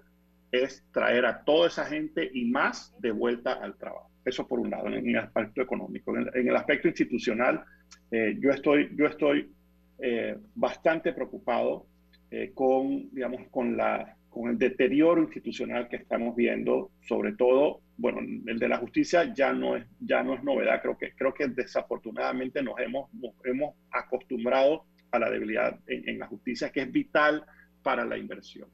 [0.51, 4.09] es traer a toda esa gente y más de vuelta al trabajo.
[4.26, 6.15] Eso por un lado, en el aspecto económico.
[6.15, 7.63] En el, en el aspecto institucional,
[8.11, 9.51] eh, yo estoy, yo estoy
[9.99, 11.86] eh, bastante preocupado
[12.32, 18.19] eh, con, digamos, con, la, con el deterioro institucional que estamos viendo, sobre todo, bueno,
[18.19, 21.47] el de la justicia ya no es, ya no es novedad, creo que, creo que
[21.47, 26.91] desafortunadamente nos hemos, nos hemos acostumbrado a la debilidad en, en, la justicia, que es
[26.91, 27.45] vital
[27.82, 28.69] para la inversión.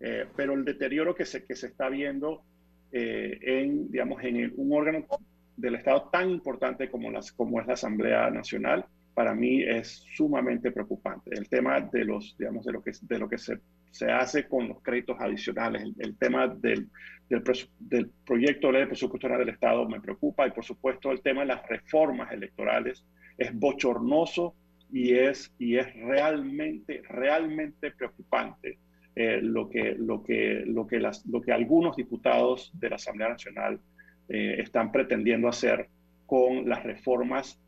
[0.00, 2.42] Eh, pero el deterioro que se, que se está viendo
[2.92, 5.06] eh, en, digamos, en el, un órgano
[5.56, 8.84] del Estado tan importante como, las, como es la Asamblea Nacional,
[9.16, 11.30] para mí es sumamente preocupante.
[11.32, 13.58] El tema de, los, digamos, de lo que, de lo que se,
[13.90, 16.86] se hace con los créditos adicionales, el, el tema del,
[17.26, 17.42] del,
[17.80, 21.40] del, proyecto de ley de presupuesto del Estado me preocupa y por supuesto el tema
[21.40, 23.06] de las reformas electorales
[23.38, 24.54] es bochornoso
[24.92, 28.76] y es, y es realmente, realmente preocupante
[29.14, 33.30] eh, lo, que, lo, que, lo, que las, lo que algunos diputados de la Asamblea
[33.30, 33.80] Nacional
[34.28, 35.88] eh, están pretendiendo hacer
[36.26, 37.58] con las reformas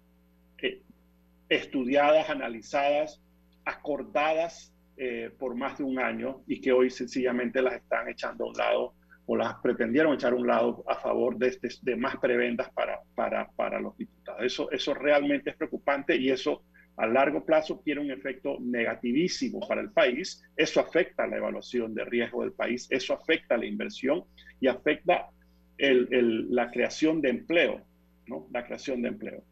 [1.49, 3.23] estudiadas, analizadas,
[3.65, 8.49] acordadas eh, por más de un año y que hoy sencillamente las están echando a
[8.49, 8.95] un lado
[9.27, 13.01] o las pretendieron echar a un lado a favor de, este, de más prebendas para,
[13.15, 14.43] para, para los diputados.
[14.43, 16.63] Eso, eso realmente es preocupante y eso
[16.97, 20.43] a largo plazo tiene un efecto negativísimo para el país.
[20.57, 24.25] Eso afecta la evaluación de riesgo del país, eso afecta la inversión
[24.61, 25.29] y afecta
[25.77, 27.83] el, el, la creación de empleo,
[28.27, 28.49] ¿no?
[28.51, 29.45] La creación de empleo.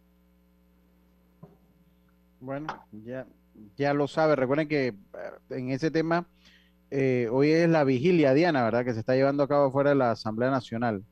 [2.40, 2.66] Bueno,
[3.04, 3.26] ya,
[3.76, 4.36] ya lo sabe.
[4.36, 4.94] Recuerden que
[5.50, 6.26] en ese tema,
[6.90, 8.84] eh, hoy es la vigilia, Diana, ¿verdad?
[8.84, 11.02] Que se está llevando a cabo fuera de la Asamblea Nacional.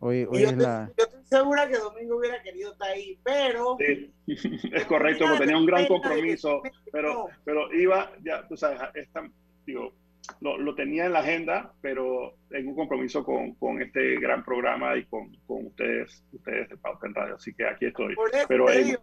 [0.00, 0.90] Hoy, hoy yo, es te, la...
[0.96, 3.76] yo estoy segura que Domingo hubiera querido estar ahí, pero...
[3.78, 4.12] Sí,
[4.72, 9.28] es correcto, porque tenía un gran compromiso, pero, pero iba, ya, tú sabes, esta,
[9.64, 9.94] digo,
[10.40, 14.96] lo, lo, tenía en la agenda, pero tengo un compromiso con, con este gran programa
[14.96, 18.14] y con, con ustedes, ustedes de Pauta en Radio, así que aquí estoy.
[18.14, 19.00] Por eso pero, te digo,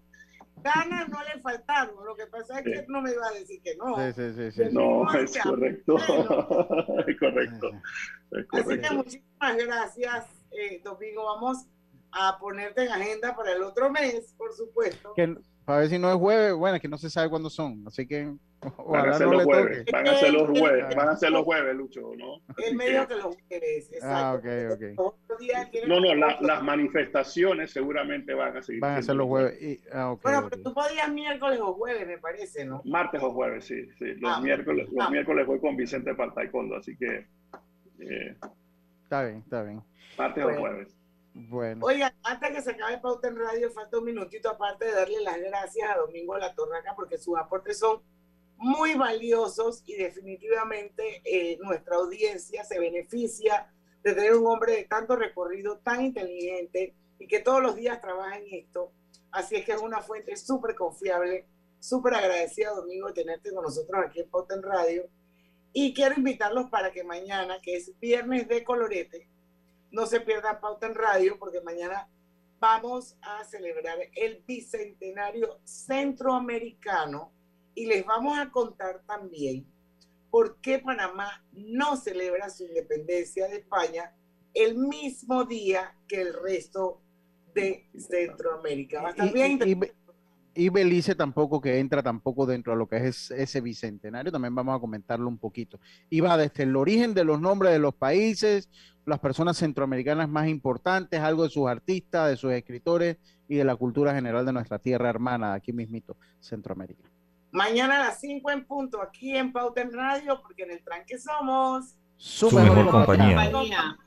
[0.61, 2.85] ganas no le faltaron, lo que pasa es que sí.
[2.87, 3.95] no me iba a decir que no.
[3.95, 4.69] Sí, sí, sí, sí.
[4.71, 5.97] No, es correcto.
[5.97, 7.71] es correcto.
[8.31, 8.57] Es correcto.
[8.57, 11.25] Así que muchísimas gracias, eh, Domingo.
[11.25, 11.67] Vamos
[12.11, 15.13] a ponerte en agenda para el otro mes, por supuesto.
[15.15, 15.35] Que,
[15.65, 18.07] para ver si no es jueves, bueno, es que no se sabe cuándo son, así
[18.07, 18.33] que
[18.87, 21.75] Van a ser los jueves, van a ser los jueves, van a ser los jueves,
[21.75, 22.35] Lucho, ¿no?
[22.57, 24.95] Es Así medio que- los jueves, Ah, exacto.
[24.97, 25.39] ok, ok.
[25.71, 28.79] Tienen- No, no, la- las manifestaciones seguramente van a seguir.
[28.81, 29.59] Van a ser los jueves.
[29.61, 30.47] y- ah, ok, Bueno, ok.
[30.51, 32.81] pero tú podías miércoles o jueves, me parece, ¿no?
[32.85, 34.13] Martes o jueves, sí, sí.
[34.19, 35.09] Los Ah, miércoles, los ah.
[35.09, 37.27] miércoles voy con Vicente para el taekwondo, así que
[37.99, 38.35] eh,
[39.03, 39.81] Está bien, está bien.
[40.17, 40.57] martes Bueno.
[40.57, 40.97] o jueves.
[41.33, 41.85] Bueno.
[41.85, 45.39] Oigan, antes que se acabe Pauta en Radio, falta un minutito aparte de darle las
[45.39, 48.01] gracias a Domingo La Torraca porque sus aportes son
[48.61, 55.15] muy valiosos y definitivamente eh, nuestra audiencia se beneficia de tener un hombre de tanto
[55.15, 58.91] recorrido, tan inteligente y que todos los días trabaja en esto.
[59.31, 61.47] Así es que es una fuente súper confiable,
[61.79, 65.09] súper agradecida, Domingo, de tenerte con nosotros aquí en Pauta en Radio.
[65.73, 69.27] Y quiero invitarlos para que mañana, que es viernes de colorete,
[69.89, 72.07] no se pierdan Pauta en Radio porque mañana
[72.59, 77.31] vamos a celebrar el bicentenario centroamericano
[77.75, 79.65] y les vamos a contar también
[80.29, 84.13] por qué Panamá no celebra su independencia de España
[84.53, 87.01] el mismo día que el resto
[87.53, 89.01] de Centroamérica.
[89.01, 89.59] Va bien
[90.53, 94.75] y Belice tampoco que entra tampoco dentro de lo que es ese bicentenario, también vamos
[94.75, 95.79] a comentarlo un poquito.
[96.09, 98.69] Y va desde el origen de los nombres de los países,
[99.05, 103.17] las personas centroamericanas más importantes, algo de sus artistas, de sus escritores
[103.47, 107.10] y de la cultura general de nuestra tierra hermana, aquí mismito, Centroamérica.
[107.51, 111.19] Mañana a las 5 en punto aquí en Pauta en Radio porque en el tranque
[111.19, 113.51] somos Su, mejor compañía.
[113.51, 113.97] Compañía.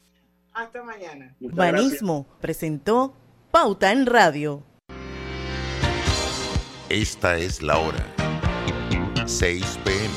[0.54, 1.34] Hasta mañana.
[1.40, 3.14] Banismo presentó
[3.50, 4.62] Pauta en Radio.
[6.88, 8.06] Esta es la hora.
[9.26, 10.14] 6 pm.